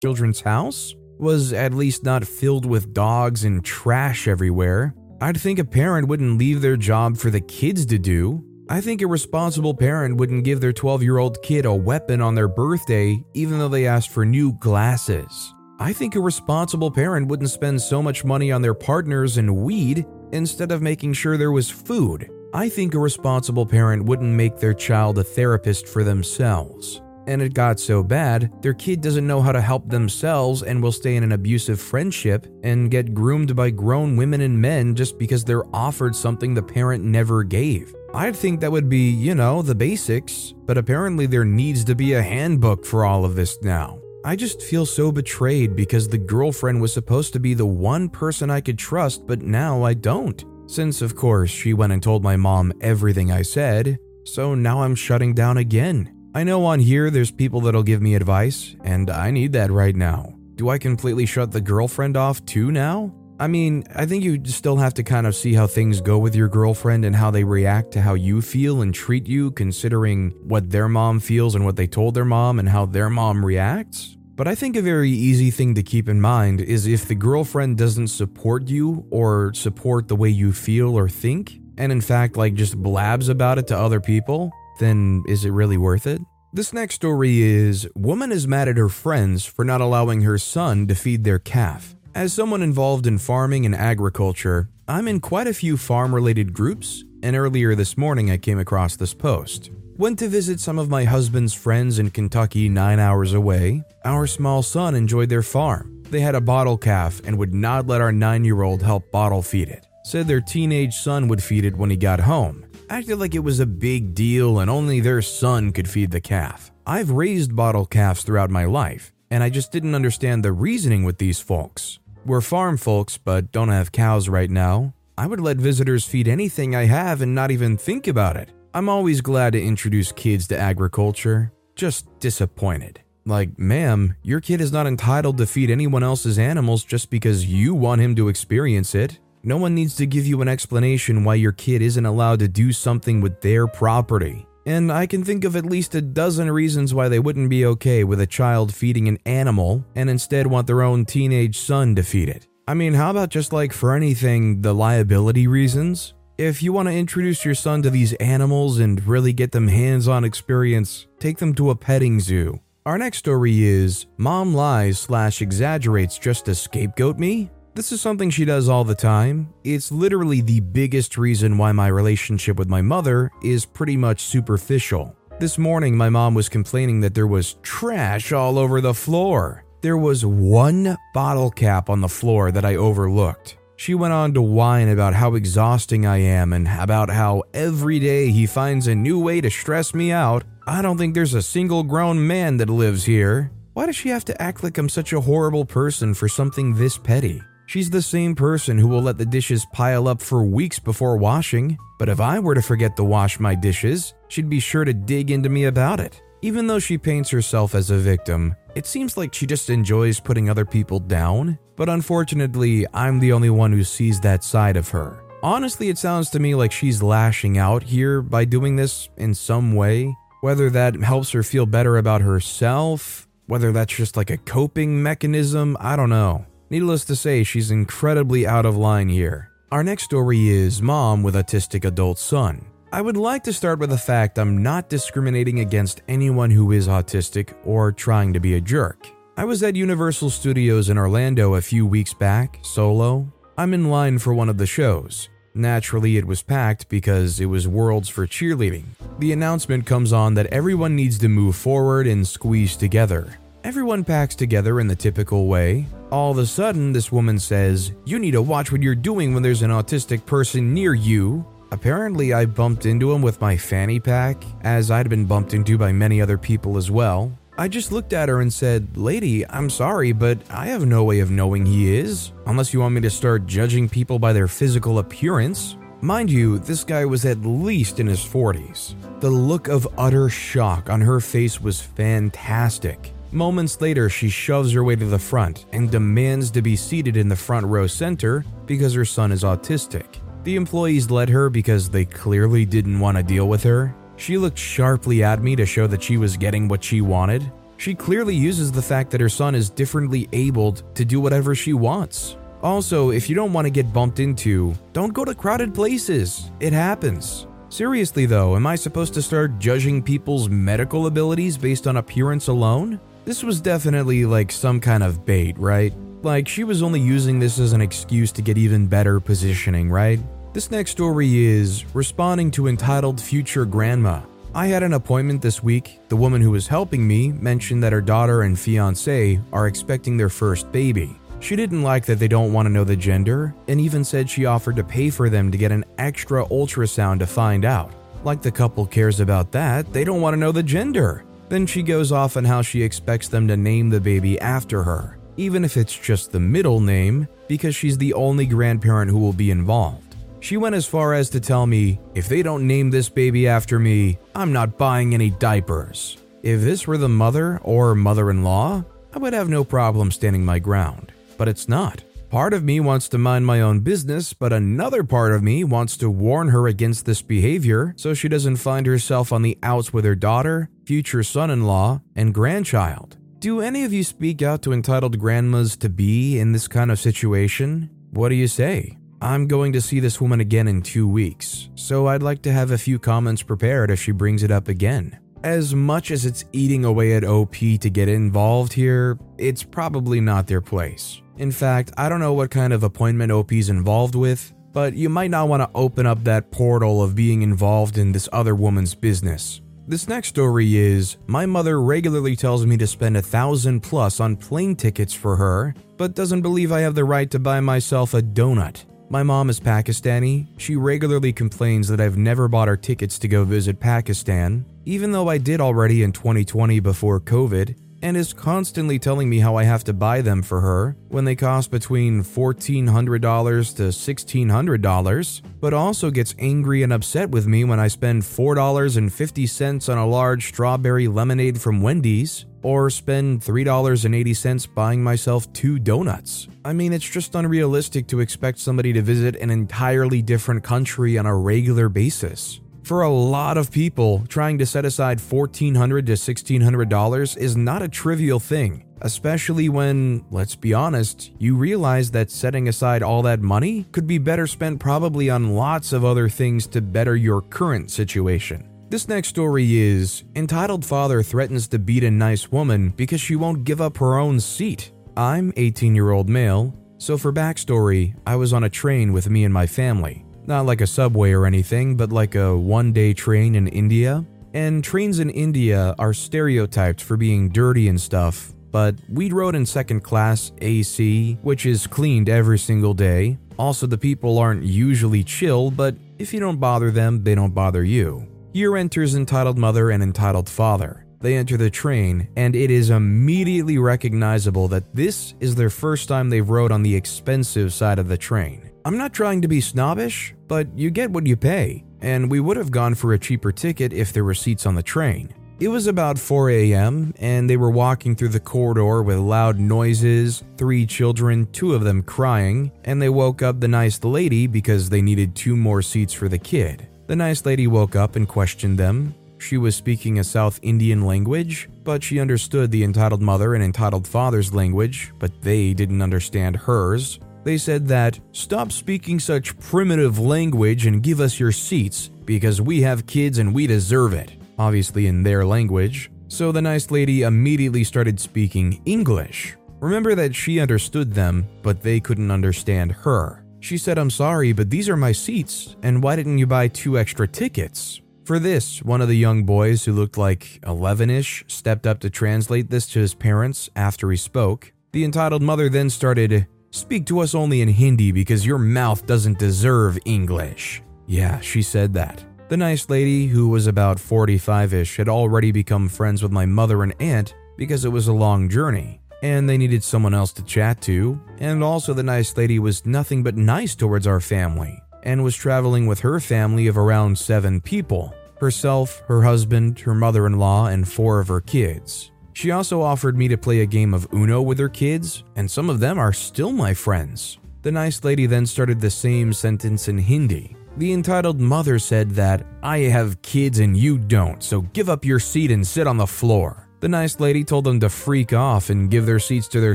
children's 0.03 0.41
house 0.41 0.95
was 1.19 1.53
at 1.53 1.75
least 1.75 2.05
not 2.05 2.25
filled 2.25 2.65
with 2.67 2.93
dogs 2.95 3.45
and 3.45 3.65
trash 3.65 4.29
everywhere. 4.29 4.95
I'd 5.21 5.41
think 5.41 5.59
a 5.59 5.65
parent 5.65 6.07
wouldn't 6.07 6.39
leave 6.39 6.61
their 6.61 6.77
job 6.77 7.17
for 7.17 7.31
the 7.31 7.41
kids 7.41 7.87
to 7.87 7.99
do. 7.99 8.45
I 8.69 8.81
think 8.81 9.01
a 9.01 9.07
responsible 9.07 9.75
parent 9.75 10.19
wouldn't 10.19 10.45
give 10.45 10.61
their 10.61 10.73
12 10.73 11.03
year 11.03 11.19
old 11.19 11.43
kid 11.43 11.65
a 11.65 11.75
weapon 11.75 12.21
on 12.21 12.35
their 12.35 12.49
birthday 12.49 13.25
even 13.35 13.59
though 13.59 13.69
they 13.69 13.87
asked 13.87 14.11
for 14.11 14.25
new 14.25 14.53
glasses. 14.61 15.55
I 15.79 15.93
think 15.93 16.15
a 16.15 16.21
responsible 16.21 16.91
parent 16.91 17.29
wouldn't 17.29 17.51
spend 17.51 17.83
so 17.83 18.03
much 18.03 18.25
money 18.25 18.51
on 18.51 18.63
their 18.63 18.73
partners 18.73 19.37
and 19.37 19.57
weed 19.59 20.07
instead 20.33 20.73
of 20.73 20.81
making 20.81 21.13
sure 21.13 21.37
there 21.37 21.53
was 21.53 21.69
food. 21.69 22.31
I 22.55 22.71
think 22.71 22.95
a 22.95 22.99
responsible 22.99 23.67
parent 23.67 24.07
wouldn't 24.07 24.35
make 24.35 24.57
their 24.57 24.73
child 24.73 25.19
a 25.19 25.25
therapist 25.25 25.87
for 25.87 26.03
themselves. 26.03 27.03
And 27.27 27.43
it 27.43 27.53
got 27.53 27.79
so 27.79 28.03
bad, 28.03 28.51
their 28.63 28.73
kid 28.73 29.03
doesn't 29.03 29.27
know 29.27 29.43
how 29.43 29.53
to 29.53 29.61
help 29.61 29.91
themselves 29.91 30.63
and 30.63 30.83
will 30.83 30.93
stay 30.93 31.17
in 31.17 31.25
an 31.25 31.33
abusive 31.33 31.79
friendship 31.79 32.47
and 32.63 32.91
get 32.91 33.13
groomed 33.13 33.55
by 33.55 33.69
grown 33.69 34.17
women 34.17 34.41
and 34.41 34.59
men 34.59 34.95
just 34.95 35.19
because 35.19 35.45
they're 35.45 35.67
offered 35.77 36.17
something 36.17 36.55
the 36.55 36.63
parent 36.63 37.05
never 37.05 37.43
gave. 37.43 37.95
I'd 38.15 38.37
think 38.37 38.61
that 38.61 38.73
would 38.73 38.89
be, 38.89 39.11
you 39.11 39.35
know, 39.35 39.61
the 39.61 39.75
basics, 39.75 40.55
but 40.65 40.79
apparently 40.79 41.27
there 41.27 41.45
needs 41.45 41.85
to 41.85 41.95
be 41.95 42.15
a 42.15 42.23
handbook 42.23 42.87
for 42.87 43.05
all 43.05 43.27
of 43.27 43.35
this 43.35 43.61
now. 43.61 44.01
I 44.27 44.35
just 44.35 44.61
feel 44.61 44.85
so 44.85 45.13
betrayed 45.13 45.77
because 45.77 46.09
the 46.09 46.19
girlfriend 46.19 46.81
was 46.81 46.93
supposed 46.93 47.33
to 47.35 47.39
be 47.39 47.55
the 47.55 47.65
one 47.65 48.09
person 48.09 48.51
I 48.51 48.61
could 48.61 48.77
trust, 48.77 49.25
but 49.25 49.41
now 49.41 49.85
I 49.85 49.95
don't. 49.95 50.45
Since, 50.69 51.01
of 51.01 51.15
course, 51.15 51.49
she 51.49 51.75
went 51.75 51.93
and 51.93 52.03
told 52.03 52.25
my 52.25 52.35
mom 52.35 52.73
everything 52.81 53.31
I 53.31 53.43
said, 53.43 53.99
so 54.25 54.57
now 54.57 54.83
I'm 54.83 54.97
shutting 54.97 55.33
down 55.33 55.59
again. 55.59 56.13
I 56.35 56.43
know 56.43 56.65
on 56.65 56.81
here 56.81 57.09
there's 57.09 57.31
people 57.31 57.61
that'll 57.61 57.85
give 57.85 58.03
me 58.03 58.17
advice, 58.17 58.75
and 58.83 59.11
I 59.11 59.31
need 59.31 59.53
that 59.53 59.71
right 59.71 59.95
now. 59.95 60.35
Do 60.57 60.71
I 60.71 60.79
completely 60.79 61.25
shut 61.25 61.53
the 61.53 61.61
girlfriend 61.61 62.17
off 62.17 62.45
too 62.47 62.73
now? 62.73 63.15
I 63.39 63.47
mean, 63.47 63.85
I 63.95 64.07
think 64.07 64.25
you 64.25 64.43
still 64.47 64.79
have 64.79 64.95
to 64.95 65.05
kind 65.05 65.29
of 65.29 65.37
see 65.37 65.55
how 65.55 65.69
things 65.69 66.01
go 66.01 66.19
with 66.19 66.35
your 66.35 66.49
girlfriend 66.49 67.05
and 67.05 67.15
how 67.15 67.31
they 67.31 67.45
react 67.45 67.93
to 67.93 68.01
how 68.01 68.15
you 68.15 68.43
feel 68.43 68.83
and 68.83 68.93
treat 68.93 69.29
you, 69.29 69.53
considering 69.53 70.31
what 70.43 70.71
their 70.71 70.89
mom 70.89 71.21
feels 71.21 71.55
and 71.55 71.65
what 71.65 71.77
they 71.77 71.87
told 71.87 72.15
their 72.15 72.25
mom 72.25 72.59
and 72.59 72.69
how 72.69 72.87
their 72.87 73.09
mom 73.09 73.45
reacts. 73.45 74.16
But 74.37 74.47
I 74.47 74.55
think 74.55 74.77
a 74.77 74.83
very 74.83 75.11
easy 75.11 75.51
thing 75.51 75.75
to 75.77 75.83
keep 75.83 76.11
in 76.11 76.21
mind 76.21 76.61
is 76.61 76.87
if 76.87 77.09
the 77.09 77.15
girlfriend 77.15 77.79
doesn't 77.79 78.09
support 78.09 78.69
you 78.69 79.07
or 79.11 79.55
support 79.55 80.09
the 80.09 80.17
way 80.17 80.29
you 80.29 80.53
feel 80.53 80.97
or 80.97 81.09
think, 81.09 81.59
and 81.79 81.91
in 81.91 82.03
fact, 82.03 82.37
like 82.37 82.53
just 82.53 82.77
blabs 82.77 83.31
about 83.31 83.57
it 83.57 83.67
to 83.69 83.79
other 83.79 83.99
people, 83.99 84.53
then 84.79 85.25
is 85.27 85.47
it 85.47 85.53
really 85.53 85.79
worth 85.79 86.07
it? 86.07 86.21
This 86.53 86.75
next 86.75 86.97
story 86.97 87.41
is 87.41 87.89
Woman 87.97 88.31
is 88.31 88.47
mad 88.47 88.69
at 88.69 88.77
her 88.77 88.91
friends 88.91 89.47
for 89.47 89.65
not 89.65 89.81
allowing 89.81 90.21
her 90.21 90.37
son 90.37 90.87
to 90.89 90.95
feed 90.95 91.25
their 91.25 91.39
calf. 91.39 91.97
As 92.15 92.35
someone 92.35 92.63
involved 92.63 93.07
in 93.07 93.17
farming 93.17 93.65
and 93.65 93.75
agriculture, 93.75 94.69
I'm 94.87 95.09
in 95.09 95.21
quite 95.21 95.47
a 95.47 95.55
few 95.55 95.79
farm 95.79 96.15
related 96.15 96.53
groups, 96.53 97.05
and 97.23 97.37
earlier 97.37 97.75
this 97.75 97.97
morning 97.97 98.31
I 98.31 98.37
came 98.37 98.59
across 98.59 98.97
this 98.97 99.15
post. 99.15 99.71
Went 99.99 100.19
to 100.19 100.29
visit 100.29 100.61
some 100.61 100.79
of 100.79 100.91
my 100.91 101.05
husband's 101.05 101.55
friends 101.55 101.99
in 101.99 102.11
Kentucky 102.11 102.69
nine 102.69 102.99
hours 102.99 103.33
away. 103.33 103.83
Our 104.05 104.27
small 104.27 104.63
son 104.63 104.95
enjoyed 104.95 105.29
their 105.29 105.43
farm. 105.43 106.03
They 106.11 106.21
had 106.21 106.35
a 106.35 106.41
bottle 106.41 106.77
calf 106.77 107.21
and 107.25 107.39
would 107.39 107.55
not 107.55 107.87
let 107.87 108.01
our 108.01 108.13
nine 108.13 108.45
year 108.45 108.63
old 108.63 108.83
help 108.83 109.11
bottle 109.11 109.43
feed 109.43 109.69
it. 109.69 109.87
Said 110.05 110.27
their 110.27 110.41
teenage 110.41 110.95
son 110.95 111.29
would 111.29 111.43
feed 111.43 111.65
it 111.65 111.77
when 111.77 111.91
he 111.91 111.97
got 111.97 112.21
home 112.21 112.67
acted 112.89 113.19
like 113.19 113.35
it 113.35 113.41
was 113.41 113.61
a 113.61 113.67
big 113.67 114.15
deal 114.15 114.61
and 114.61 114.71
only 114.71 115.01
their 115.01 115.23
son 115.23 115.73
could 115.73 115.89
feed 115.89 116.11
the 116.11 116.21
calf. 116.21 116.71
I've 116.87 117.11
raised 117.11 117.57
bottle 117.57 117.87
calves 117.87 118.23
throughout 118.23 118.51
my 118.51 118.65
life, 118.65 119.13
and 119.31 119.43
I 119.43 119.51
just 119.51 119.73
didn't 119.73 119.95
understand 119.95 120.45
the 120.45 120.53
reasoning 120.53 121.05
with 121.05 121.19
these 121.19 121.41
folks. 121.41 121.99
We're 122.25 122.41
farm 122.41 122.77
folks, 122.77 123.19
but 123.19 123.53
don't 123.53 123.69
have 123.69 123.93
cows 123.93 124.29
right 124.29 124.51
now. 124.51 124.95
I 125.19 125.27
would 125.27 125.41
let 125.41 125.57
visitors 125.57 126.05
feed 126.05 126.29
anything 126.29 126.75
I 126.75 126.85
have 126.85 127.23
and 127.23 127.35
not 127.35 127.51
even 127.51 127.77
think 127.77 128.07
about 128.07 128.37
it. 128.37 128.51
I'm 128.77 128.91
always 128.91 129.23
glad 129.23 129.55
to 129.55 129.63
introduce 129.63 130.13
kids 130.13 130.47
to 130.49 130.59
agriculture, 130.59 131.51
just 131.77 132.21
disappointed. 132.21 133.01
Like, 133.25 133.59
ma'am, 133.59 134.15
your 134.23 134.43
kid 134.43 134.61
is 134.61 134.71
not 134.71 134.87
entitled 134.87 135.39
to 135.39 135.47
feed 135.47 135.71
anyone 135.71 136.03
else's 136.03 136.39
animals 136.39 136.85
just 136.85 137.09
because 137.09 137.47
you 137.47 137.75
want 137.75 138.03
him 138.03 138.15
to 138.17 138.29
experience 138.29 138.95
it. 138.95 139.19
No 139.43 139.57
one 139.57 139.75
needs 139.75 139.97
to 139.97 140.05
give 140.05 140.27
you 140.27 140.43
an 140.43 140.49
explanation 140.49 141.25
why 141.25 141.37
your 141.37 141.53
kid 141.53 141.81
isn't 141.81 142.05
allowed 142.05 142.41
to 142.41 142.49
do 142.49 142.71
something 142.71 143.23
with 143.23 143.41
their 143.41 143.67
property. 143.67 144.47
And 144.67 144.93
I 144.93 145.07
can 145.07 145.25
think 145.25 145.45
of 145.45 145.57
at 145.57 145.65
least 145.65 145.95
a 145.95 146.03
dozen 146.03 146.51
reasons 146.51 146.93
why 146.93 147.09
they 147.09 147.19
wouldn't 147.19 147.49
be 147.49 147.65
okay 147.65 148.05
with 148.05 148.21
a 148.21 148.27
child 148.27 148.75
feeding 148.75 149.09
an 149.09 149.19
animal 149.25 149.87
and 149.95 150.11
instead 150.11 150.47
want 150.47 150.67
their 150.67 150.83
own 150.83 151.07
teenage 151.07 151.59
son 151.59 151.95
to 151.95 152.03
feed 152.03 152.29
it. 152.29 152.47
I 152.69 152.75
mean, 152.75 152.93
how 152.93 153.11
about 153.11 153.31
just 153.31 153.55
like 153.55 153.73
for 153.73 153.95
anything, 153.95 154.61
the 154.61 154.75
liability 154.75 155.47
reasons? 155.47 156.13
If 156.39 156.63
you 156.63 156.71
want 156.71 156.89
to 156.89 156.95
introduce 156.95 157.47
your 157.47 157.55
son 157.55 157.81
to 157.81 157.89
these 157.89 158.13
animals 158.15 158.79
and 158.79 159.03
really 159.07 159.33
get 159.33 159.53
them 159.53 159.69
hands 159.69 160.07
on 160.07 160.23
experience, 160.23 161.07
take 161.19 161.39
them 161.39 161.55
to 161.55 161.71
a 161.71 161.75
petting 161.75 162.21
zoo. 162.21 162.61
Our 162.85 162.99
next 162.99 163.19
story 163.19 163.65
is 163.65 164.05
Mom 164.19 164.53
lies 164.53 164.99
slash 164.99 165.41
exaggerates 165.41 166.19
just 166.19 166.45
to 166.45 166.55
scapegoat 166.55 167.19
me? 167.19 167.51
This 167.75 167.91
is 167.91 168.03
something 168.03 168.29
she 168.29 168.45
does 168.45 168.69
all 168.69 168.85
the 168.85 168.95
time. 168.95 169.51
It's 169.65 169.91
literally 169.91 170.43
the 170.43 170.61
biggest 170.61 171.17
reason 171.17 171.57
why 171.57 171.73
my 171.73 171.89
relationship 171.89 172.59
with 172.59 172.69
my 172.69 172.83
mother 172.83 173.31
is 173.43 173.65
pretty 173.65 173.97
much 173.97 174.21
superficial. 174.21 175.17
This 175.41 175.57
morning, 175.57 175.97
my 175.97 176.11
mom 176.11 176.35
was 176.35 176.51
complaining 176.51 177.01
that 177.01 177.15
there 177.15 177.27
was 177.27 177.55
trash 177.63 178.33
all 178.33 178.59
over 178.59 178.83
the 178.83 178.93
floor. 178.95 179.65
There 179.81 179.97
was 179.97 180.27
one 180.27 180.99
bottle 181.15 181.51
cap 181.51 181.89
on 181.89 182.03
the 182.03 182.11
floor 182.11 182.53
that 182.53 182.65
I 182.67 182.77
overlooked. 182.77 183.57
She 183.77 183.95
went 183.95 184.15
on 184.15 184.33
to 184.35 184.43
whine 184.43 184.89
about 184.89 185.15
how 185.15 185.35
exhausting 185.35 186.07
I 186.07 186.17
am 186.19 186.53
and 186.53 186.67
about 186.67 187.11
how 187.11 187.43
every 187.53 187.99
day 187.99 188.31
he 188.31 188.47
finds 188.47 188.87
a 188.87 188.95
new 188.95 189.19
way 189.19 189.41
to 189.43 189.51
stress 189.51 189.93
me 189.93 190.11
out. 190.13 190.45
I 190.67 190.81
don't 190.81 190.97
think 190.97 191.15
there's 191.15 191.35
a 191.35 191.43
single 191.43 191.83
grown 191.83 192.27
man 192.27 192.57
that 192.57 192.71
lives 192.71 193.05
here. 193.05 193.53
Why 193.75 193.87
does 193.87 193.97
she 193.97 194.09
have 194.09 194.25
to 194.27 194.43
act 194.43 194.65
like 194.65 194.79
I'm 194.79 194.89
such 194.89 195.13
a 195.13 195.21
horrible 195.21 195.67
person 195.67 196.15
for 196.15 196.27
something 196.27 196.75
this 196.75 196.97
petty? 196.97 197.43
She's 197.67 197.91
the 197.91 198.01
same 198.01 198.35
person 198.35 198.79
who 198.79 198.89
will 198.89 199.03
let 199.03 199.19
the 199.19 199.27
dishes 199.27 199.67
pile 199.73 200.09
up 200.09 200.23
for 200.23 200.45
weeks 200.45 200.79
before 200.79 201.19
washing, 201.19 201.77
but 201.99 202.09
if 202.09 202.21
I 202.21 202.39
were 202.39 202.55
to 202.55 202.63
forget 202.63 202.97
to 202.97 203.05
wash 203.05 203.39
my 203.39 203.55
dishes, 203.55 204.15
she'd 204.29 204.49
be 204.49 204.61
sure 204.61 204.85
to 204.85 204.95
dig 204.95 205.31
into 205.31 205.49
me 205.49 205.65
about 205.65 206.01
it. 206.01 206.23
Even 206.43 206.67
though 206.67 206.79
she 206.79 206.97
paints 206.97 207.29
herself 207.29 207.75
as 207.75 207.91
a 207.91 207.99
victim, 207.99 208.55
it 208.75 208.87
seems 208.87 209.17
like 209.17 209.35
she 209.35 209.47
just 209.47 209.69
enjoys 209.69 210.21
putting 210.21 210.49
other 210.49 210.65
people 210.65 211.01
down, 211.01 211.59
but 211.77 211.89
unfortunately, 211.89 212.87
I'm 212.93 213.21
the 213.21 213.33
only 213.33 213.51
one 213.51 213.73
who 213.73 213.85
sees 213.85 214.21
that 214.21 214.43
side 214.43 214.77
of 214.77 214.89
her. 214.89 215.23
Honestly, 215.43 215.89
it 215.89 215.99
sounds 215.99 216.31
to 216.31 216.41
me 216.41 216.55
like 216.55 216.73
she's 216.73 217.03
lashing 217.03 217.59
out 217.59 217.83
here 217.83 218.23
by 218.23 218.45
doing 218.45 218.77
this 218.77 219.09
in 219.17 219.35
some 219.35 219.75
way, 219.75 220.17
whether 220.41 220.71
that 220.71 220.97
helps 220.97 221.31
her 221.31 221.43
feel 221.43 221.67
better 221.67 221.99
about 221.99 222.21
herself, 222.23 223.29
whether 223.47 223.71
that's 223.71 223.95
just 223.95 224.17
like 224.17 224.31
a 224.31 224.39
coping 224.39 225.03
mechanism, 225.03 225.77
I 225.79 225.95
don't 225.97 226.11
know. 226.11 226.47
Needless 226.69 227.05
to 227.05 227.17
say, 227.17 227.45
she's 227.45 227.71
incredibly 227.71 228.47
out 228.47 228.67
of 228.67 228.77
line 228.77 229.09
here. 229.09 229.51
Our 229.71 229.85
next 229.85 230.05
story 230.05 230.49
is 230.49 230.83
Mom 230.83 231.23
with 231.23 231.35
Autistic 231.35 231.85
Adult 231.85 232.19
Son. 232.19 232.67
I 232.93 233.03
would 233.03 233.17
like 233.17 233.45
to 233.45 233.53
start 233.53 233.79
with 233.79 233.91
the 233.91 233.99
fact 233.99 234.39
I'm 234.39 234.63
not 234.63 234.89
discriminating 234.89 235.61
against 235.61 236.03
anyone 236.09 236.51
who 236.51 236.73
is 236.73 236.89
autistic 236.89 237.55
or 237.65 237.93
trying 237.93 238.33
to 238.33 238.41
be 238.41 238.55
a 238.55 238.61
jerk. 238.61 239.07
I 239.39 239.45
was 239.45 239.63
at 239.63 239.77
Universal 239.77 240.31
Studios 240.31 240.89
in 240.89 240.97
Orlando 240.97 241.57
a 241.57 241.61
few 241.61 241.85
weeks 241.85 242.15
back, 242.15 242.59
solo. 242.63 243.31
I'm 243.59 243.75
in 243.75 243.91
line 243.91 244.19
for 244.19 244.33
one 244.33 244.49
of 244.49 244.57
the 244.57 244.65
shows. 244.65 245.29
Naturally, 245.55 246.17
it 246.17 246.25
was 246.25 246.41
packed 246.41 246.89
because 246.89 247.39
it 247.39 247.45
was 247.45 247.69
Worlds 247.69 248.09
for 248.09 248.27
Cheerleading. 248.27 248.85
The 249.19 249.33
announcement 249.33 249.85
comes 249.85 250.15
on 250.15 250.33
that 250.35 250.47
everyone 250.47 250.97
needs 250.97 251.19
to 251.19 251.29
move 251.29 251.55
forward 251.55 252.07
and 252.07 252.27
squeeze 252.27 252.77
together. 252.77 253.37
Everyone 253.63 254.05
packs 254.05 254.35
together 254.35 254.81
in 254.81 254.87
the 254.87 254.97
typical 254.97 255.47
way. 255.49 255.85
All 256.11 256.31
of 256.31 256.39
a 256.39 256.47
sudden, 256.47 256.95
this 256.95 257.13
woman 257.13 257.39
says, 257.39 257.93
You 258.07 258.19
need 258.19 258.31
to 258.31 258.41
watch 258.41 258.73
what 258.73 258.83
you're 258.83 258.95
doing 258.95 259.35
when 259.35 259.43
there's 259.43 259.61
an 259.61 259.71
autistic 259.71 260.25
person 260.25 260.73
near 260.73 260.95
you. 260.95 261.45
Apparently, 261.73 262.33
I 262.33 262.47
bumped 262.47 262.87
into 262.87 263.13
him 263.13 263.21
with 263.21 263.43
my 263.43 263.55
fanny 263.59 264.01
pack, 264.01 264.43
as 264.63 264.91
I'd 264.91 265.11
been 265.11 265.27
bumped 265.27 265.53
into 265.53 265.77
by 265.77 265.93
many 265.93 266.23
other 266.23 266.39
people 266.39 266.79
as 266.79 266.91
well. 266.91 267.37
I 267.59 267.69
just 267.69 267.91
looked 267.91 268.13
at 268.13 268.29
her 268.29 268.43
and 268.43 268.53
said, 268.53 268.99
Lady, 268.99 269.49
I'm 269.49 269.71
sorry, 269.71 270.13
but 270.13 270.39
I 270.51 270.67
have 270.67 270.85
no 270.85 271.05
way 271.05 271.21
of 271.21 271.31
knowing 271.31 271.65
he 271.65 271.97
is, 271.97 272.33
unless 272.47 272.75
you 272.75 272.81
want 272.81 272.95
me 272.95 273.01
to 273.01 273.09
start 273.09 273.47
judging 273.47 273.89
people 273.89 274.19
by 274.19 274.35
their 274.35 274.47
physical 274.47 274.99
appearance. 274.99 275.79
Mind 276.03 276.31
you, 276.31 276.59
this 276.59 276.85
guy 276.85 277.07
was 277.07 277.25
at 277.25 277.41
least 277.41 277.99
in 277.99 278.07
his 278.07 278.23
40s. 278.23 278.95
The 279.21 279.31
look 279.31 279.69
of 279.69 279.89
utter 279.97 280.29
shock 280.29 280.91
on 280.91 281.01
her 281.01 281.19
face 281.19 281.59
was 281.59 281.81
fantastic. 281.81 283.13
Moments 283.33 283.81
later, 283.81 284.11
she 284.11 284.29
shoves 284.29 284.73
her 284.73 284.85
way 284.85 284.95
to 284.97 285.07
the 285.07 285.19
front 285.19 285.65
and 285.73 285.91
demands 285.91 286.51
to 286.51 286.61
be 286.61 286.77
seated 286.77 287.17
in 287.17 287.29
the 287.29 287.37
front 287.37 287.67
row 287.67 287.87
center 287.87 288.45
because 288.67 288.93
her 288.93 289.07
son 289.07 289.33
is 289.33 289.45
autistic. 289.45 290.05
The 290.45 290.57
employees 290.57 291.11
let 291.11 291.31
her 291.31 291.49
because 291.49 291.89
they 291.89 292.05
clearly 292.05 292.67
didn't 292.67 293.01
want 293.01 293.17
to 293.17 293.23
deal 293.23 293.49
with 293.49 293.63
her. 293.63 293.95
She 294.17 294.39
looked 294.39 294.59
sharply 294.59 295.23
at 295.23 295.43
me 295.43 295.57
to 295.57 295.67
show 295.67 295.87
that 295.87 296.03
she 296.03 296.17
was 296.17 296.37
getting 296.37 296.69
what 296.69 296.83
she 296.83 297.01
wanted. 297.01 297.51
She 297.77 297.95
clearly 297.95 298.35
uses 298.35 298.73
the 298.73 298.83
fact 298.83 299.11
that 299.11 299.21
her 299.21 299.29
son 299.29 299.55
is 299.55 299.69
differently 299.69 300.29
abled 300.33 300.83
to 300.95 301.05
do 301.05 301.21
whatever 301.21 301.55
she 301.55 301.75
wants. 301.75 302.37
Also, 302.63 303.11
if 303.11 303.29
you 303.29 303.35
don't 303.35 303.53
want 303.53 303.67
to 303.67 303.71
get 303.71 303.93
bumped 303.93 304.19
into, 304.19 304.75
don't 304.93 305.13
go 305.13 305.25
to 305.25 305.35
crowded 305.35 305.75
places. 305.75 306.51
It 306.59 306.73
happens. 306.73 307.47
Seriously 307.69 308.27
though, 308.27 308.57
am 308.57 308.67
I 308.67 308.77
supposed 308.77 309.13
to 309.15 309.23
start 309.23 309.59
judging 309.59 310.03
people's 310.03 310.49
medical 310.49 311.07
abilities 311.07 311.59
based 311.59 311.87
on 311.87 311.99
appearance 311.99 312.49
alone? 312.49 312.99
This 313.25 313.43
was 313.43 313.61
definitely 313.61 314.25
like 314.25 314.51
some 314.51 314.81
kind 314.81 315.03
of 315.03 315.27
bait, 315.27 315.59
right? 315.59 315.93
Like 316.23 316.49
she 316.49 316.65
was 316.65 316.83
only 316.83 317.01
using 317.01 317.39
this 317.39 317.59
as 317.59 317.73
an 317.73 317.83
excuse 317.83 318.33
to 318.33 318.43
get 318.43 318.57
even 318.57 318.87
better 318.87 319.21
positioning, 319.21 319.91
right? 319.91 320.19
This 320.57 320.71
next 320.71 320.93
story 320.93 321.45
is 321.45 321.85
responding 321.95 322.51
to 322.53 322.67
entitled 322.67 323.21
future 323.21 323.67
grandma. 323.67 324.23
I 324.55 324.69
had 324.69 324.83
an 324.83 324.95
appointment 324.95 325.43
this 325.43 325.63
week. 325.63 326.01
The 326.09 326.17
woman 326.17 326.41
who 326.41 326.51
was 326.51 326.67
helping 326.67 327.07
me 327.07 327.31
mentioned 327.31 327.83
that 327.83 327.93
her 327.93 328.01
daughter 328.01 328.41
and 328.41 328.59
fiance 328.59 329.39
are 329.53 329.67
expecting 329.67 330.17
their 330.17 330.31
first 330.31 330.73
baby. 330.73 331.15
She 331.41 331.57
didn't 331.57 331.83
like 331.83 332.07
that 332.07 332.19
they 332.19 332.27
don't 332.27 332.55
want 332.55 332.65
to 332.65 332.73
know 332.73 332.85
the 332.85 332.97
gender, 332.97 333.55
and 333.69 333.79
even 333.79 334.03
said 334.03 334.31
she 334.31 334.47
offered 334.47 334.77
to 334.77 334.83
pay 334.83 335.11
for 335.11 335.29
them 335.29 335.53
to 335.53 335.59
get 335.59 335.73
an 335.73 335.85
extra 335.99 336.47
ultrasound 336.47 337.19
to 337.19 337.27
find 337.27 337.67
out. 337.67 337.93
Like 338.25 338.41
the 338.41 338.51
couple 338.51 338.87
cares 338.87 339.21
about 339.21 339.53
that, 339.53 339.93
they 339.93 340.05
don't 340.05 340.23
want 340.23 340.33
to 340.33 340.41
know 340.41 340.53
the 340.53 340.63
gender. 340.63 341.23
Then 341.51 341.67
she 341.67 341.83
goes 341.83 342.13
off 342.13 342.39
on 342.39 342.47
how 342.47 342.63
she 342.63 342.83
expects 342.83 343.29
them 343.29 343.47
to 343.49 343.59
name 343.59 343.91
the 343.91 344.01
baby 344.01 344.41
after 344.41 344.83
her, 344.85 345.19
even 345.37 345.67
if 345.67 345.77
it's 345.77 345.95
just 345.95 346.33
the 346.33 346.41
middle 346.41 346.81
name, 346.81 347.29
because 347.47 347.77
she's 347.77 347.99
the 347.99 348.15
only 348.15 348.47
grandparent 348.47 349.11
who 349.11 349.19
will 349.19 349.35
be 349.35 349.51
involved. 349.51 350.06
She 350.47 350.57
went 350.57 350.77
as 350.77 350.87
far 350.87 351.13
as 351.13 351.29
to 351.31 351.41
tell 351.41 351.67
me, 351.67 351.99
if 352.15 352.29
they 352.29 352.41
don't 352.41 352.69
name 352.69 352.89
this 352.89 353.09
baby 353.09 353.49
after 353.49 353.81
me, 353.81 354.17
I'm 354.33 354.53
not 354.53 354.79
buying 354.79 355.13
any 355.13 355.31
diapers. 355.31 356.19
If 356.45 356.61
this 356.61 356.87
were 356.87 356.99
the 356.99 357.09
mother 357.09 357.59
or 357.65 357.97
mother 357.97 358.31
in 358.31 358.45
law, 358.45 358.85
I 359.13 359.19
would 359.19 359.33
have 359.33 359.49
no 359.49 359.65
problem 359.65 360.13
standing 360.13 360.45
my 360.45 360.61
ground. 360.61 361.11
But 361.37 361.49
it's 361.49 361.69
not. 361.69 362.05
Part 362.31 362.55
of 362.55 362.63
me 362.63 362.79
wants 362.79 363.09
to 363.09 363.19
mind 363.19 363.45
my 363.45 363.61
own 363.61 363.81
business, 363.81 364.35
but 364.35 364.53
another 364.53 365.03
part 365.03 365.33
of 365.33 365.43
me 365.43 365.65
wants 365.65 365.97
to 365.97 366.09
warn 366.09 366.51
her 366.51 366.69
against 366.69 367.07
this 367.07 367.23
behavior 367.23 367.93
so 367.97 368.15
she 368.15 368.29
doesn't 368.29 368.59
find 368.59 368.87
herself 368.87 369.33
on 369.33 369.43
the 369.43 369.59
outs 369.65 369.93
with 369.93 370.05
her 370.05 370.15
daughter, 370.15 370.71
future 370.85 371.25
son 371.25 371.51
in 371.51 371.65
law, 371.67 372.03
and 372.15 372.33
grandchild. 372.33 373.17
Do 373.41 373.61
any 373.61 373.83
of 373.83 373.93
you 373.93 374.05
speak 374.05 374.43
out 374.43 374.63
to 374.63 374.73
entitled 374.73 375.19
grandmas 375.19 375.77
to 375.79 375.89
be 375.89 376.39
in 376.39 376.53
this 376.53 376.69
kind 376.69 376.93
of 376.93 377.01
situation? 377.01 377.91
What 378.13 378.29
do 378.29 378.37
you 378.37 378.47
say? 378.47 378.97
I'm 379.21 379.47
going 379.47 379.73
to 379.73 379.81
see 379.81 379.99
this 379.99 380.21
woman 380.21 380.41
again 380.41 380.69
in 380.69 380.83
two 380.83 381.09
weeks, 381.09 381.71
so 381.75 382.07
I'd 382.07 382.23
like 382.23 382.43
to 382.43 382.53
have 382.53 382.71
a 382.71 382.79
few 382.79 382.99
comments 382.99 383.43
prepared 383.43 383.91
if 383.91 384.01
she 384.01 384.13
brings 384.13 384.43
it 384.43 384.51
up 384.51 384.69
again. 384.69 385.19
As 385.43 385.75
much 385.75 386.11
as 386.11 386.27
it's 386.27 386.45
eating 386.53 386.85
away 386.85 387.15
at 387.15 387.25
OP 387.25 387.55
to 387.57 387.91
get 387.91 388.09
involved 388.09 388.75
here, 388.75 389.19
it's 389.39 389.63
probably 389.63 390.21
not 390.21 390.47
their 390.47 390.61
place. 390.61 391.23
In 391.39 391.51
fact, 391.51 391.93
I 391.97 392.09
don't 392.09 392.21
know 392.21 392.35
what 392.35 392.51
kind 392.51 392.73
of 392.73 392.83
appointment 392.83 393.33
OP's 393.33 393.71
involved 393.71 394.15
with, 394.15 394.53
but 394.73 394.95
you 394.95 395.09
might 395.09 395.31
not 395.31 395.49
want 395.49 395.63
to 395.63 395.71
open 395.75 396.05
up 396.05 396.23
that 396.25 396.51
portal 396.51 397.03
of 397.03 397.15
being 397.15 397.41
involved 397.41 397.97
in 397.97 398.13
this 398.13 398.29
other 398.33 398.55
woman's 398.55 398.95
business. 398.95 399.63
This 399.89 400.09
next 400.09 400.29
story 400.29 400.77
is 400.77 401.17
My 401.27 401.47
mother 401.47 401.81
regularly 401.81 402.37
tells 402.37 402.67
me 402.67 402.77
to 402.77 402.87
spend 402.87 403.17
a 403.17 403.23
thousand 403.23 403.81
plus 403.81 404.21
on 404.21 404.37
plane 404.37 404.77
tickets 404.77 405.15
for 405.15 405.37
her, 405.37 405.75
but 405.97 406.15
doesn't 406.15 406.43
believe 406.43 406.73
I 406.73 406.81
have 406.81 406.95
the 406.95 407.05
right 407.05 407.31
to 407.31 407.39
buy 407.39 407.61
myself 407.61 408.13
a 408.13 408.21
donut. 408.21 408.85
My 409.09 409.23
mom 409.23 409.51
is 409.51 409.61
Pakistani. 409.61 410.49
She 410.57 410.75
regularly 410.75 411.33
complains 411.33 411.87
that 411.89 412.01
I've 412.01 412.17
never 412.17 412.49
bought 412.49 412.67
her 412.67 412.77
tickets 412.77 413.21
to 413.21 413.29
go 413.29 413.45
visit 413.45 413.79
Pakistan, 413.79 414.65
even 414.85 415.13
though 415.13 415.29
I 415.29 415.39
did 415.39 415.61
already 415.61 416.03
in 416.03 416.11
2020 416.11 416.81
before 416.81 417.21
COVID, 417.21 417.77
and 418.03 418.17
is 418.17 418.33
constantly 418.33 418.99
telling 418.99 419.29
me 419.29 419.39
how 419.39 419.55
I 419.55 419.63
have 419.63 419.85
to 419.85 419.93
buy 419.93 420.23
them 420.23 420.43
for 420.43 420.61
her 420.61 420.97
when 421.09 421.25
they 421.25 421.37
cost 421.37 421.71
between 421.71 422.25
$1,400 422.25 423.77
to 423.77 423.83
$1,600, 423.85 425.43
but 425.61 425.73
also 425.73 426.11
gets 426.11 426.35
angry 426.41 426.83
and 426.83 426.93
upset 426.93 427.31
with 427.31 427.47
me 427.47 427.63
when 427.63 427.79
I 427.79 427.87
spend 427.87 428.23
$4.50 428.23 429.89
on 429.89 429.99
a 429.99 430.07
large 430.07 430.49
strawberry 430.49 431.07
lemonade 431.07 431.61
from 431.61 431.81
Wendy's 431.81 432.45
or 432.67 432.91
spend 432.91 433.41
$3.80 433.43 434.75
buying 434.75 435.01
myself 435.01 435.53
two 435.53 435.79
donuts. 435.79 436.49
I 436.65 436.73
mean, 436.73 436.93
it's 436.93 437.09
just 437.09 437.37
unrealistic 437.37 438.09
to 438.09 438.19
expect 438.19 438.59
somebody 438.59 438.93
to 438.95 439.03
visit 439.03 439.37
an 439.37 439.51
entirely 439.51 440.21
different 440.21 440.65
country 440.65 441.17
on 441.17 441.27
a 441.27 441.37
regular 441.37 441.89
basis. 441.89 442.59
For 442.83 443.03
a 443.03 443.09
lot 443.09 443.57
of 443.57 443.71
people, 443.71 444.25
trying 444.29 444.59
to 444.59 444.67
set 444.67 444.85
aside 444.85 445.19
$1,400 445.19 446.07
to 446.07 446.13
$1,600 446.15 447.37
is 447.37 447.57
not 447.57 447.83
a 447.83 447.89
trivial 447.89 448.41
thing, 448.41 448.85
especially 449.01 449.69
when, 449.69 450.25
let's 450.33 450.57
be 450.57 450.75
honest, 450.75 451.31
you 451.39 451.55
realize 451.55 452.11
that 452.11 452.33
setting 452.33 452.67
aside 452.67 453.05
all 453.05 453.23
that 453.23 453.41
money 453.41 453.87
could 453.93 454.09
be 454.09 454.19
better 454.19 454.49
spent 454.49 454.81
probably 454.81 455.31
on 455.31 455.55
lots 455.55 455.93
of 455.93 456.05
other 456.05 456.29
things 456.29 456.67
to 456.67 456.81
better 456.81 457.15
your 457.15 457.43
current 457.43 457.93
situation. 457.93 458.69
This 458.89 459.09
next 459.09 459.31
story 459.31 459.79
is 459.79 460.23
Entitled 460.37 460.85
Father 460.85 461.21
Threatens 461.21 461.67
to 461.69 461.79
Beat 461.81 462.05
a 462.05 462.11
Nice 462.11 462.53
Woman 462.53 462.91
Because 462.91 463.21
She 463.21 463.35
Won't 463.35 463.65
Give 463.65 463.81
Up 463.81 463.97
Her 463.97 464.17
Own 464.17 464.39
Seat. 464.39 464.93
I'm 465.17 465.53
18 465.57 465.97
year 465.97 466.13
old 466.13 466.29
male, 466.29 466.73
so 466.97 467.19
for 467.19 467.33
backstory, 467.33 468.15
I 468.29 468.37
was 468.37 468.53
on 468.53 468.63
a 468.63 468.71
train 468.71 469.13
with 469.13 469.29
me 469.29 469.43
and 469.43 469.53
my 469.53 469.67
family. 469.67 470.25
Not 470.47 470.67
like 470.67 470.83
a 470.83 470.87
subway 470.87 471.33
or 471.33 471.47
anything, 471.47 471.97
but 471.97 472.13
like 472.13 472.37
a 472.37 472.57
one 472.57 472.93
day 472.93 473.13
train 473.13 473.57
in 473.57 473.67
India. 473.67 474.25
And 474.55 474.85
trains 474.85 475.19
in 475.19 475.31
India 475.31 475.97
are 475.99 476.15
stereotyped 476.15 477.01
for 477.01 477.17
being 477.17 477.49
dirty 477.49 477.89
and 477.89 478.01
stuff, 478.01 478.55
but 478.71 478.95
we 479.09 479.33
rode 479.33 479.57
in 479.57 479.67
second 479.67 480.03
class 480.03 480.53
AC, 480.59 481.41
which 481.43 481.67
is 481.67 481.89
cleaned 481.89 482.29
every 482.29 482.61
single 482.61 482.95
day. 482.95 483.37
Also, 483.59 483.89
the 483.89 483.99
people 483.99 484.39
aren't 484.39 484.63
usually 484.63 485.25
chill, 485.25 485.73
but 485.73 485.97
if 486.21 486.33
you 486.33 486.39
don't 486.39 486.61
bother 486.61 486.93
them, 486.93 487.25
they 487.25 487.35
don't 487.35 487.53
bother 487.53 487.83
you. 487.83 488.29
Here 488.57 488.79
enters 488.79 489.15
entitled 489.15 489.59
mother 489.59 489.91
and 489.91 490.03
entitled 490.03 490.49
father. 490.49 491.05
They 491.21 491.37
enter 491.37 491.59
the 491.59 491.69
train, 491.69 492.27
and 492.37 492.57
it 492.57 492.71
is 492.71 492.89
immediately 492.89 493.77
recognizable 493.77 494.67
that 494.69 494.95
this 494.95 495.35
is 495.41 495.55
their 495.55 495.69
first 495.69 496.09
time 496.09 496.31
they've 496.31 496.49
rode 496.49 496.73
on 496.73 496.83
the 496.83 496.97
expensive 496.97 497.75
side 497.75 497.99
of 497.99 498.09
the 498.09 498.17
train. 498.17 498.71
I'm 498.87 498.97
not 498.97 499.13
trying 499.13 499.43
to 499.43 499.47
be 499.47 499.61
snobbish, 499.61 500.35
but 500.49 500.69
you 500.75 500.89
get 500.89 501.11
what 501.11 501.27
you 501.27 501.37
pay, 501.37 501.85
and 502.01 502.31
we 502.31 502.41
would 502.41 502.57
have 502.57 502.71
gone 502.71 502.95
for 502.95 503.13
a 503.13 503.19
cheaper 503.19 503.53
ticket 503.53 503.93
if 503.93 504.11
there 504.15 504.25
were 504.25 504.33
seats 504.33 504.65
on 504.65 504.75
the 504.75 504.83
train. 504.83 505.35
It 505.61 505.69
was 505.69 505.87
about 505.87 506.19
4 506.19 506.49
a.m., 506.49 507.13
and 507.19 507.51
they 507.51 507.59
were 507.59 507.71
walking 507.71 508.17
through 508.17 508.31
the 508.31 508.41
corridor 508.41 509.03
with 509.03 509.19
loud 509.19 509.59
noises, 509.59 510.45
three 510.57 510.87
children, 510.87 511.47
two 511.53 511.75
of 511.75 511.85
them 511.85 512.03
crying, 512.03 512.73
and 512.85 513.03
they 513.03 513.11
woke 513.11 513.43
up 513.43 513.61
the 513.61 513.69
nice 513.69 514.03
lady 514.03 514.47
because 514.47 514.89
they 514.89 515.03
needed 515.03 515.37
two 515.37 515.57
more 515.57 515.83
seats 515.83 516.15
for 516.15 516.31
the 516.31 516.39
kid. 516.39 516.89
The 517.07 517.17
nice 517.17 517.47
lady 517.47 517.69
woke 517.69 517.95
up 517.95 518.17
and 518.17 518.27
questioned 518.27 518.79
them. 518.79 519.15
She 519.39 519.59
was 519.59 519.77
speaking 519.77 520.19
a 520.19 520.25
South 520.25 520.59
Indian 520.63 521.07
language, 521.07 521.69
but 521.85 522.03
she 522.03 522.19
understood 522.19 522.71
the 522.71 522.83
entitled 522.83 523.23
mother 523.23 523.55
and 523.55 523.63
entitled 523.63 524.09
father's 524.09 524.53
language, 524.53 525.13
but 525.21 525.43
they 525.43 525.73
didn't 525.73 526.03
understand 526.03 526.57
hers. 526.57 527.21
They 527.45 527.59
said 527.59 527.87
that, 527.89 528.19
Stop 528.33 528.73
speaking 528.73 529.21
such 529.21 529.57
primitive 529.61 530.19
language 530.19 530.87
and 530.87 531.03
give 531.03 531.21
us 531.21 531.39
your 531.39 531.53
seats, 531.53 532.09
because 532.25 532.61
we 532.61 532.81
have 532.83 533.07
kids 533.07 533.39
and 533.39 533.55
we 533.55 533.69
deserve 533.69 534.13
it. 534.13 534.33
Obviously, 534.59 535.07
in 535.07 535.23
their 535.23 535.45
language. 535.45 536.11
So 536.27 536.51
the 536.51 536.63
nice 536.63 536.91
lady 536.91 537.23
immediately 537.23 537.85
started 537.85 538.19
speaking 538.19 538.83
English. 538.85 539.55
Remember 539.79 540.17
that 540.17 540.35
she 540.35 540.59
understood 540.59 541.15
them, 541.15 541.47
but 541.63 541.83
they 541.83 542.01
couldn't 542.01 542.33
understand 542.33 542.91
her. 542.91 543.45
She 543.61 543.79
said, 543.79 543.99
I'm 543.99 544.11
sorry, 544.11 544.53
but 544.53 544.71
these 544.71 544.89
are 544.89 544.97
my 544.97 545.13
seats, 545.13 545.77
and 545.83 546.03
why 546.03 546.17
didn't 546.17 546.39
you 546.39 546.47
buy 546.47 546.69
two 546.69 546.99
extra 546.99 547.27
tickets? 547.27 548.01
For 548.25 548.39
this, 548.39 548.83
one 548.83 549.01
of 549.01 549.09
the 549.09 549.17
young 549.17 549.45
boys 549.45 549.85
who 549.85 549.93
looked 549.93 550.19
like 550.19 550.59
11 550.67 551.11
ish 551.11 551.45
stepped 551.47 551.87
up 551.87 552.01
to 552.01 552.11
translate 552.11 552.71
this 552.71 552.87
to 552.89 552.99
his 552.99 553.15
parents 553.15 553.71
after 553.77 554.11
he 554.11 554.17
spoke. 554.17 554.73
The 554.93 555.05
entitled 555.05 555.43
mother 555.43 555.69
then 555.69 555.91
started, 555.91 556.47
Speak 556.71 557.07
to 557.07 557.21
us 557.21 557.35
only 557.35 557.63
in 557.63 557.69
Hindi 557.69 558.13
because 558.13 558.45
your 558.45 558.59
mouth 558.59 559.07
doesn't 559.07 559.39
deserve 559.39 559.99
English. 560.05 560.83
Yeah, 561.07 561.41
she 561.41 561.63
said 561.63 561.95
that. 561.95 562.25
The 562.49 562.57
nice 562.57 562.91
lady, 562.91 563.29
who 563.29 563.49
was 563.49 563.67
about 563.67 563.99
45 563.99 564.75
ish, 564.75 564.97
had 564.97 565.09
already 565.09 565.53
become 565.53 565.89
friends 565.89 566.23
with 566.23 566.33
my 566.33 566.47
mother 566.47 566.83
and 566.83 566.95
aunt 567.01 567.35
because 567.57 567.85
it 567.85 567.91
was 567.91 568.09
a 568.09 568.13
long 568.13 568.49
journey 568.49 569.01
and 569.23 569.49
they 569.49 569.59
needed 569.59 569.83
someone 569.83 570.15
else 570.15 570.33
to 570.35 570.45
chat 570.45 570.81
to. 570.83 571.21
And 571.39 571.63
also, 571.63 571.95
the 571.95 572.03
nice 572.03 572.37
lady 572.37 572.59
was 572.59 572.87
nothing 572.87 573.23
but 573.23 573.37
nice 573.37 573.75
towards 573.75 574.07
our 574.07 574.21
family 574.21 574.83
and 575.03 575.23
was 575.23 575.37
traveling 575.37 575.87
with 575.87 576.01
her 576.01 576.21
family 576.21 576.67
of 576.67 576.77
around 576.77 577.19
seven 577.19 577.61
people 577.61 578.15
herself, 578.39 579.03
her 579.07 579.23
husband, 579.23 579.81
her 579.81 579.95
mother 579.95 580.27
in 580.27 580.39
law, 580.39 580.67
and 580.67 580.87
four 580.89 581.21
of 581.21 581.29
her 581.29 581.41
kids. 581.41 582.11
She 582.35 582.51
also 582.51 582.83
offered 582.83 583.17
me 583.17 583.29
to 583.29 583.39
play 583.39 583.61
a 583.61 583.67
game 583.67 583.95
of 583.95 584.07
Uno 584.13 584.43
with 584.43 584.59
her 584.59 584.69
kids, 584.69 585.25
and 585.37 585.51
some 585.51 585.71
of 585.71 585.81
them 585.81 585.99
are 585.99 586.13
still 586.13 586.53
my 586.53 586.75
friends. 586.75 587.39
The 587.63 587.73
nice 587.73 588.05
lady 588.05 588.27
then 588.27 588.45
started 588.45 588.81
the 588.81 588.91
same 588.91 589.33
sentence 589.33 589.89
in 589.89 589.97
Hindi. 589.99 590.55
The 590.77 590.93
entitled 590.93 591.41
mother 591.41 591.79
said 591.79 592.11
that, 592.11 592.45
I 592.63 592.81
have 592.81 593.23
kids 593.23 593.61
and 593.61 593.75
you 593.75 593.97
don't, 593.97 594.43
so 594.43 594.61
give 594.61 594.91
up 594.91 595.05
your 595.05 595.19
seat 595.19 595.51
and 595.51 595.67
sit 595.67 595.87
on 595.87 595.97
the 595.97 596.07
floor. 596.07 596.66
The 596.87 596.91
nice 596.91 597.19
lady 597.19 597.43
told 597.43 597.65
them 597.65 597.81
to 597.81 597.89
freak 597.89 598.33
off 598.33 598.71
and 598.71 598.89
give 598.89 599.07
their 599.07 599.19
seats 599.19 599.49
to 599.49 599.61
their 599.61 599.75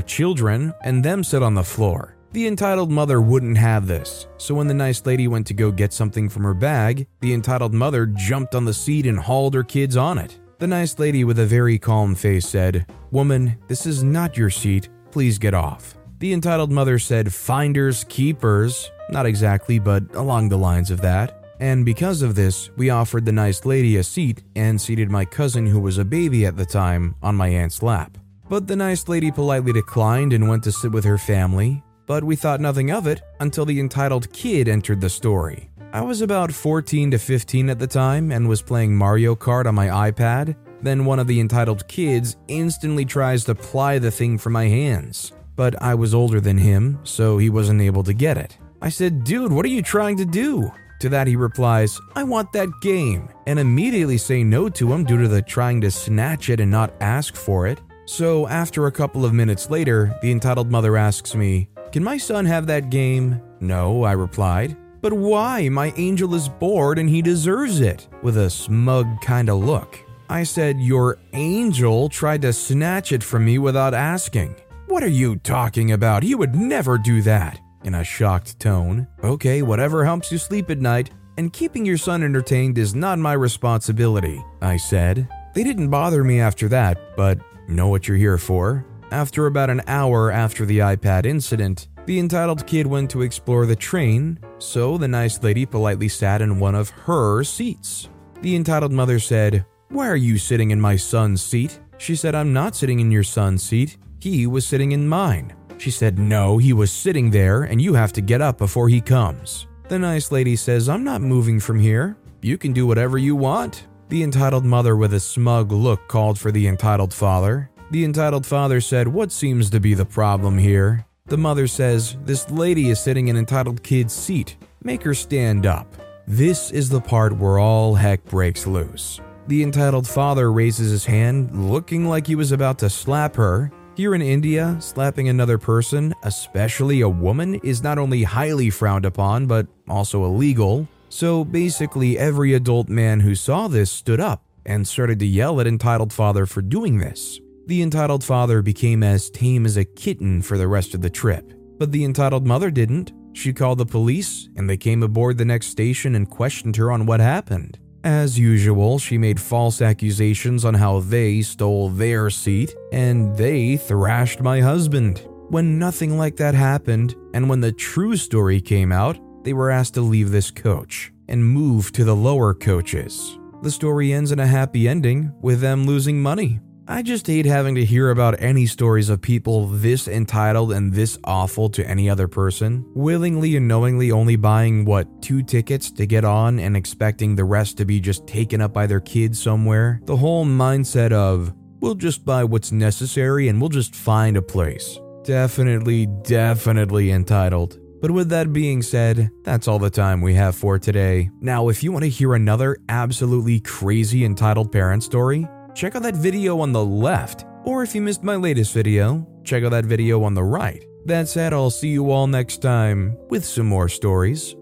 children 0.00 0.72
and 0.80 1.04
them 1.04 1.22
sit 1.22 1.42
on 1.42 1.52
the 1.52 1.62
floor. 1.62 2.16
The 2.32 2.46
entitled 2.46 2.90
mother 2.90 3.20
wouldn't 3.20 3.58
have 3.58 3.86
this, 3.86 4.28
so 4.38 4.54
when 4.54 4.66
the 4.66 4.72
nice 4.72 5.04
lady 5.04 5.28
went 5.28 5.46
to 5.48 5.52
go 5.52 5.70
get 5.70 5.92
something 5.92 6.30
from 6.30 6.42
her 6.44 6.54
bag, 6.54 7.06
the 7.20 7.34
entitled 7.34 7.74
mother 7.74 8.06
jumped 8.06 8.54
on 8.54 8.64
the 8.64 8.72
seat 8.72 9.04
and 9.04 9.18
hauled 9.18 9.52
her 9.52 9.62
kids 9.62 9.94
on 9.94 10.16
it. 10.16 10.40
The 10.58 10.66
nice 10.66 10.98
lady 10.98 11.22
with 11.24 11.38
a 11.38 11.44
very 11.44 11.78
calm 11.78 12.14
face 12.14 12.48
said, 12.48 12.86
Woman, 13.10 13.58
this 13.68 13.84
is 13.84 14.02
not 14.02 14.38
your 14.38 14.48
seat, 14.48 14.88
please 15.10 15.36
get 15.36 15.52
off. 15.52 15.94
The 16.18 16.32
entitled 16.32 16.72
mother 16.72 16.98
said, 16.98 17.30
Finders, 17.30 18.04
keepers, 18.04 18.90
not 19.10 19.26
exactly, 19.26 19.78
but 19.78 20.02
along 20.14 20.48
the 20.48 20.56
lines 20.56 20.90
of 20.90 21.02
that. 21.02 21.41
And 21.62 21.84
because 21.84 22.22
of 22.22 22.34
this, 22.34 22.70
we 22.76 22.90
offered 22.90 23.24
the 23.24 23.30
nice 23.30 23.64
lady 23.64 23.96
a 23.96 24.02
seat 24.02 24.42
and 24.56 24.80
seated 24.80 25.12
my 25.12 25.24
cousin, 25.24 25.64
who 25.64 25.78
was 25.78 25.96
a 25.96 26.04
baby 26.04 26.44
at 26.44 26.56
the 26.56 26.66
time, 26.66 27.14
on 27.22 27.36
my 27.36 27.46
aunt's 27.46 27.84
lap. 27.84 28.18
But 28.48 28.66
the 28.66 28.74
nice 28.74 29.06
lady 29.06 29.30
politely 29.30 29.72
declined 29.72 30.32
and 30.32 30.48
went 30.48 30.64
to 30.64 30.72
sit 30.72 30.90
with 30.90 31.04
her 31.04 31.18
family, 31.18 31.80
but 32.04 32.24
we 32.24 32.34
thought 32.34 32.60
nothing 32.60 32.90
of 32.90 33.06
it 33.06 33.22
until 33.38 33.64
the 33.64 33.78
entitled 33.78 34.32
kid 34.32 34.66
entered 34.66 35.00
the 35.00 35.08
story. 35.08 35.70
I 35.92 36.00
was 36.00 36.20
about 36.20 36.50
14 36.50 37.12
to 37.12 37.18
15 37.18 37.70
at 37.70 37.78
the 37.78 37.86
time 37.86 38.32
and 38.32 38.48
was 38.48 38.60
playing 38.60 38.96
Mario 38.96 39.36
Kart 39.36 39.66
on 39.66 39.76
my 39.76 40.10
iPad. 40.10 40.56
Then 40.82 41.04
one 41.04 41.20
of 41.20 41.28
the 41.28 41.38
entitled 41.38 41.86
kids 41.86 42.38
instantly 42.48 43.04
tries 43.04 43.44
to 43.44 43.54
ply 43.54 44.00
the 44.00 44.10
thing 44.10 44.36
from 44.36 44.54
my 44.54 44.66
hands. 44.66 45.30
But 45.54 45.80
I 45.80 45.94
was 45.94 46.12
older 46.12 46.40
than 46.40 46.58
him, 46.58 46.98
so 47.04 47.38
he 47.38 47.50
wasn't 47.50 47.82
able 47.82 48.02
to 48.02 48.12
get 48.12 48.36
it. 48.36 48.58
I 48.80 48.88
said, 48.88 49.22
Dude, 49.22 49.52
what 49.52 49.64
are 49.64 49.68
you 49.68 49.80
trying 49.80 50.16
to 50.16 50.24
do? 50.24 50.72
To 51.02 51.08
that 51.08 51.26
he 51.26 51.34
replies, 51.34 52.00
I 52.14 52.22
want 52.22 52.52
that 52.52 52.80
game, 52.80 53.28
and 53.48 53.58
immediately 53.58 54.16
say 54.18 54.44
no 54.44 54.68
to 54.68 54.92
him 54.92 55.02
due 55.02 55.20
to 55.20 55.26
the 55.26 55.42
trying 55.42 55.80
to 55.80 55.90
snatch 55.90 56.48
it 56.48 56.60
and 56.60 56.70
not 56.70 56.94
ask 57.00 57.34
for 57.34 57.66
it. 57.66 57.80
So, 58.04 58.46
after 58.46 58.86
a 58.86 58.92
couple 58.92 59.24
of 59.24 59.34
minutes 59.34 59.68
later, 59.68 60.16
the 60.22 60.30
entitled 60.30 60.70
mother 60.70 60.96
asks 60.96 61.34
me, 61.34 61.68
Can 61.90 62.04
my 62.04 62.18
son 62.18 62.44
have 62.44 62.68
that 62.68 62.90
game? 62.90 63.42
No, 63.58 64.04
I 64.04 64.12
replied. 64.12 64.76
But 65.00 65.12
why? 65.12 65.68
My 65.68 65.92
angel 65.96 66.36
is 66.36 66.48
bored 66.48 67.00
and 67.00 67.10
he 67.10 67.20
deserves 67.20 67.80
it, 67.80 68.06
with 68.22 68.36
a 68.36 68.48
smug 68.48 69.08
kind 69.22 69.50
of 69.50 69.58
look. 69.58 69.98
I 70.30 70.44
said, 70.44 70.78
Your 70.78 71.18
angel 71.32 72.10
tried 72.10 72.42
to 72.42 72.52
snatch 72.52 73.10
it 73.10 73.24
from 73.24 73.44
me 73.44 73.58
without 73.58 73.92
asking. 73.92 74.54
What 74.86 75.02
are 75.02 75.08
you 75.08 75.34
talking 75.34 75.90
about? 75.90 76.22
He 76.22 76.36
would 76.36 76.54
never 76.54 76.96
do 76.96 77.22
that. 77.22 77.58
In 77.84 77.94
a 77.96 78.04
shocked 78.04 78.60
tone. 78.60 79.08
Okay, 79.24 79.62
whatever 79.62 80.04
helps 80.04 80.30
you 80.30 80.38
sleep 80.38 80.70
at 80.70 80.78
night, 80.78 81.10
and 81.36 81.52
keeping 81.52 81.84
your 81.84 81.96
son 81.96 82.22
entertained 82.22 82.78
is 82.78 82.94
not 82.94 83.18
my 83.18 83.32
responsibility, 83.32 84.42
I 84.60 84.76
said. 84.76 85.28
They 85.54 85.64
didn't 85.64 85.90
bother 85.90 86.22
me 86.22 86.40
after 86.40 86.68
that, 86.68 87.16
but 87.16 87.38
know 87.68 87.88
what 87.88 88.06
you're 88.06 88.16
here 88.16 88.38
for. 88.38 88.86
After 89.10 89.46
about 89.46 89.68
an 89.68 89.82
hour 89.86 90.30
after 90.30 90.64
the 90.64 90.78
iPad 90.78 91.26
incident, 91.26 91.88
the 92.06 92.18
entitled 92.18 92.66
kid 92.66 92.86
went 92.86 93.10
to 93.10 93.22
explore 93.22 93.66
the 93.66 93.76
train, 93.76 94.38
so 94.58 94.96
the 94.96 95.08
nice 95.08 95.42
lady 95.42 95.66
politely 95.66 96.08
sat 96.08 96.40
in 96.40 96.60
one 96.60 96.74
of 96.74 96.90
her 96.90 97.42
seats. 97.42 98.08
The 98.42 98.56
entitled 98.56 98.92
mother 98.92 99.18
said, 99.18 99.66
Why 99.88 100.08
are 100.08 100.16
you 100.16 100.38
sitting 100.38 100.70
in 100.70 100.80
my 100.80 100.96
son's 100.96 101.42
seat? 101.42 101.80
She 101.98 102.16
said, 102.16 102.34
I'm 102.34 102.52
not 102.52 102.74
sitting 102.74 103.00
in 103.00 103.10
your 103.10 103.22
son's 103.22 103.62
seat. 103.62 103.98
He 104.18 104.46
was 104.46 104.66
sitting 104.66 104.92
in 104.92 105.06
mine. 105.08 105.52
She 105.82 105.90
said, 105.90 106.16
No, 106.16 106.58
he 106.58 106.72
was 106.72 106.92
sitting 106.92 107.30
there 107.32 107.64
and 107.64 107.82
you 107.82 107.94
have 107.94 108.12
to 108.12 108.20
get 108.20 108.40
up 108.40 108.56
before 108.56 108.88
he 108.88 109.00
comes. 109.00 109.66
The 109.88 109.98
nice 109.98 110.30
lady 110.30 110.54
says, 110.54 110.88
I'm 110.88 111.02
not 111.02 111.22
moving 111.22 111.58
from 111.58 111.80
here. 111.80 112.16
You 112.40 112.56
can 112.56 112.72
do 112.72 112.86
whatever 112.86 113.18
you 113.18 113.34
want. 113.34 113.88
The 114.08 114.22
entitled 114.22 114.64
mother, 114.64 114.94
with 114.94 115.12
a 115.12 115.18
smug 115.18 115.72
look, 115.72 116.06
called 116.06 116.38
for 116.38 116.52
the 116.52 116.68
entitled 116.68 117.12
father. 117.12 117.68
The 117.90 118.04
entitled 118.04 118.46
father 118.46 118.80
said, 118.80 119.08
What 119.08 119.32
seems 119.32 119.70
to 119.70 119.80
be 119.80 119.94
the 119.94 120.04
problem 120.04 120.56
here? 120.56 121.04
The 121.26 121.36
mother 121.36 121.66
says, 121.66 122.16
This 122.22 122.48
lady 122.48 122.90
is 122.90 123.00
sitting 123.00 123.26
in 123.26 123.36
entitled 123.36 123.82
kid's 123.82 124.12
seat. 124.12 124.56
Make 124.84 125.02
her 125.02 125.14
stand 125.14 125.66
up. 125.66 125.92
This 126.28 126.70
is 126.70 126.90
the 126.90 127.00
part 127.00 127.36
where 127.36 127.58
all 127.58 127.96
heck 127.96 128.24
breaks 128.26 128.68
loose. 128.68 129.20
The 129.48 129.64
entitled 129.64 130.06
father 130.06 130.52
raises 130.52 130.92
his 130.92 131.06
hand, 131.06 131.68
looking 131.68 132.08
like 132.08 132.28
he 132.28 132.36
was 132.36 132.52
about 132.52 132.78
to 132.78 132.88
slap 132.88 133.34
her. 133.34 133.72
Here 134.02 134.16
in 134.16 134.20
India, 134.20 134.76
slapping 134.80 135.28
another 135.28 135.58
person, 135.58 136.12
especially 136.24 137.02
a 137.02 137.08
woman, 137.08 137.54
is 137.62 137.84
not 137.84 137.98
only 137.98 138.24
highly 138.24 138.68
frowned 138.68 139.04
upon, 139.04 139.46
but 139.46 139.68
also 139.88 140.24
illegal. 140.24 140.88
So 141.08 141.44
basically, 141.44 142.18
every 142.18 142.54
adult 142.54 142.88
man 142.88 143.20
who 143.20 143.36
saw 143.36 143.68
this 143.68 143.92
stood 143.92 144.18
up 144.18 144.44
and 144.66 144.88
started 144.88 145.20
to 145.20 145.24
yell 145.24 145.60
at 145.60 145.68
entitled 145.68 146.12
father 146.12 146.46
for 146.46 146.62
doing 146.62 146.98
this. 146.98 147.38
The 147.66 147.80
entitled 147.80 148.24
father 148.24 148.60
became 148.60 149.04
as 149.04 149.30
tame 149.30 149.64
as 149.66 149.76
a 149.76 149.84
kitten 149.84 150.42
for 150.42 150.58
the 150.58 150.66
rest 150.66 150.94
of 150.94 151.00
the 151.00 151.08
trip, 151.08 151.52
but 151.78 151.92
the 151.92 152.04
entitled 152.04 152.44
mother 152.44 152.72
didn't. 152.72 153.12
She 153.34 153.52
called 153.52 153.78
the 153.78 153.86
police, 153.86 154.48
and 154.56 154.68
they 154.68 154.76
came 154.76 155.04
aboard 155.04 155.38
the 155.38 155.44
next 155.44 155.68
station 155.68 156.16
and 156.16 156.28
questioned 156.28 156.74
her 156.74 156.90
on 156.90 157.06
what 157.06 157.20
happened. 157.20 157.78
As 158.04 158.36
usual, 158.36 158.98
she 158.98 159.16
made 159.16 159.40
false 159.40 159.80
accusations 159.80 160.64
on 160.64 160.74
how 160.74 161.00
they 161.00 161.40
stole 161.42 161.88
their 161.88 162.30
seat 162.30 162.74
and 162.90 163.36
they 163.36 163.76
thrashed 163.76 164.40
my 164.40 164.60
husband. 164.60 165.24
When 165.50 165.78
nothing 165.78 166.18
like 166.18 166.36
that 166.36 166.54
happened, 166.54 167.14
and 167.32 167.48
when 167.48 167.60
the 167.60 167.72
true 167.72 168.16
story 168.16 168.60
came 168.60 168.90
out, 168.90 169.18
they 169.44 169.52
were 169.52 169.70
asked 169.70 169.94
to 169.94 170.00
leave 170.00 170.30
this 170.30 170.50
coach 170.50 171.12
and 171.28 171.44
move 171.44 171.92
to 171.92 172.04
the 172.04 172.16
lower 172.16 172.54
coaches. 172.54 173.38
The 173.62 173.70
story 173.70 174.12
ends 174.12 174.32
in 174.32 174.40
a 174.40 174.46
happy 174.46 174.88
ending 174.88 175.32
with 175.40 175.60
them 175.60 175.86
losing 175.86 176.20
money. 176.20 176.58
I 176.88 177.02
just 177.02 177.28
hate 177.28 177.46
having 177.46 177.76
to 177.76 177.84
hear 177.84 178.10
about 178.10 178.42
any 178.42 178.66
stories 178.66 179.08
of 179.08 179.20
people 179.20 179.68
this 179.68 180.08
entitled 180.08 180.72
and 180.72 180.92
this 180.92 181.16
awful 181.22 181.68
to 181.70 181.88
any 181.88 182.10
other 182.10 182.26
person, 182.26 182.84
willingly 182.92 183.54
and 183.54 183.68
knowingly 183.68 184.10
only 184.10 184.34
buying, 184.34 184.84
what, 184.84 185.22
two 185.22 185.44
tickets 185.44 185.92
to 185.92 186.06
get 186.06 186.24
on 186.24 186.58
and 186.58 186.76
expecting 186.76 187.36
the 187.36 187.44
rest 187.44 187.78
to 187.78 187.84
be 187.84 188.00
just 188.00 188.26
taken 188.26 188.60
up 188.60 188.72
by 188.72 188.88
their 188.88 188.98
kids 188.98 189.40
somewhere. 189.40 190.00
The 190.06 190.16
whole 190.16 190.44
mindset 190.44 191.12
of, 191.12 191.54
we'll 191.80 191.94
just 191.94 192.24
buy 192.24 192.42
what's 192.42 192.72
necessary 192.72 193.46
and 193.46 193.60
we'll 193.60 193.70
just 193.70 193.94
find 193.94 194.36
a 194.36 194.42
place. 194.42 194.98
Definitely, 195.22 196.06
definitely 196.06 197.12
entitled. 197.12 197.78
But 198.00 198.10
with 198.10 198.30
that 198.30 198.52
being 198.52 198.82
said, 198.82 199.30
that's 199.44 199.68
all 199.68 199.78
the 199.78 199.88
time 199.88 200.20
we 200.20 200.34
have 200.34 200.56
for 200.56 200.80
today. 200.80 201.30
Now, 201.40 201.68
if 201.68 201.84
you 201.84 201.92
want 201.92 202.02
to 202.02 202.10
hear 202.10 202.34
another 202.34 202.76
absolutely 202.88 203.60
crazy 203.60 204.24
entitled 204.24 204.72
parent 204.72 205.04
story, 205.04 205.46
check 205.74 205.94
out 205.94 206.02
that 206.02 206.16
video 206.16 206.60
on 206.60 206.72
the 206.72 206.84
left. 206.84 207.44
Or 207.64 207.82
if 207.82 207.94
you 207.94 208.02
missed 208.02 208.22
my 208.22 208.36
latest 208.36 208.72
video, 208.72 209.26
check 209.44 209.64
out 209.64 209.70
that 209.70 209.84
video 209.84 210.22
on 210.22 210.34
the 210.34 210.44
right. 210.44 210.84
That 211.06 211.28
said, 211.28 211.52
I'll 211.52 211.70
see 211.70 211.88
you 211.88 212.10
all 212.10 212.26
next 212.26 212.58
time 212.58 213.16
with 213.28 213.44
some 213.44 213.66
more 213.66 213.88
stories. 213.88 214.54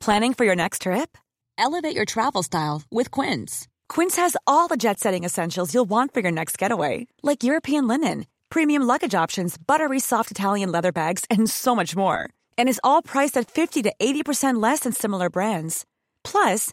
Planning 0.00 0.34
for 0.34 0.44
your 0.44 0.56
next 0.56 0.82
trip? 0.82 1.16
Elevate 1.56 1.94
your 1.94 2.04
travel 2.04 2.42
style 2.42 2.82
with 2.90 3.12
Quince. 3.12 3.68
Quince 3.88 4.16
has 4.16 4.36
all 4.48 4.66
the 4.66 4.76
jet 4.76 4.98
setting 4.98 5.22
essentials 5.22 5.72
you'll 5.72 5.88
want 5.88 6.12
for 6.12 6.18
your 6.18 6.32
next 6.32 6.58
getaway, 6.58 7.06
like 7.22 7.44
European 7.44 7.86
linen, 7.86 8.26
premium 8.48 8.82
luggage 8.82 9.14
options, 9.14 9.56
buttery 9.56 10.00
soft 10.00 10.32
Italian 10.32 10.72
leather 10.72 10.90
bags, 10.90 11.24
and 11.30 11.48
so 11.48 11.74
much 11.76 11.94
more. 11.94 12.28
And 12.58 12.68
is 12.68 12.80
all 12.82 13.00
priced 13.00 13.36
at 13.36 13.48
50 13.48 13.82
to 13.82 13.92
80% 14.00 14.60
less 14.60 14.80
than 14.80 14.92
similar 14.92 15.30
brands. 15.30 15.84
Plus, 16.24 16.72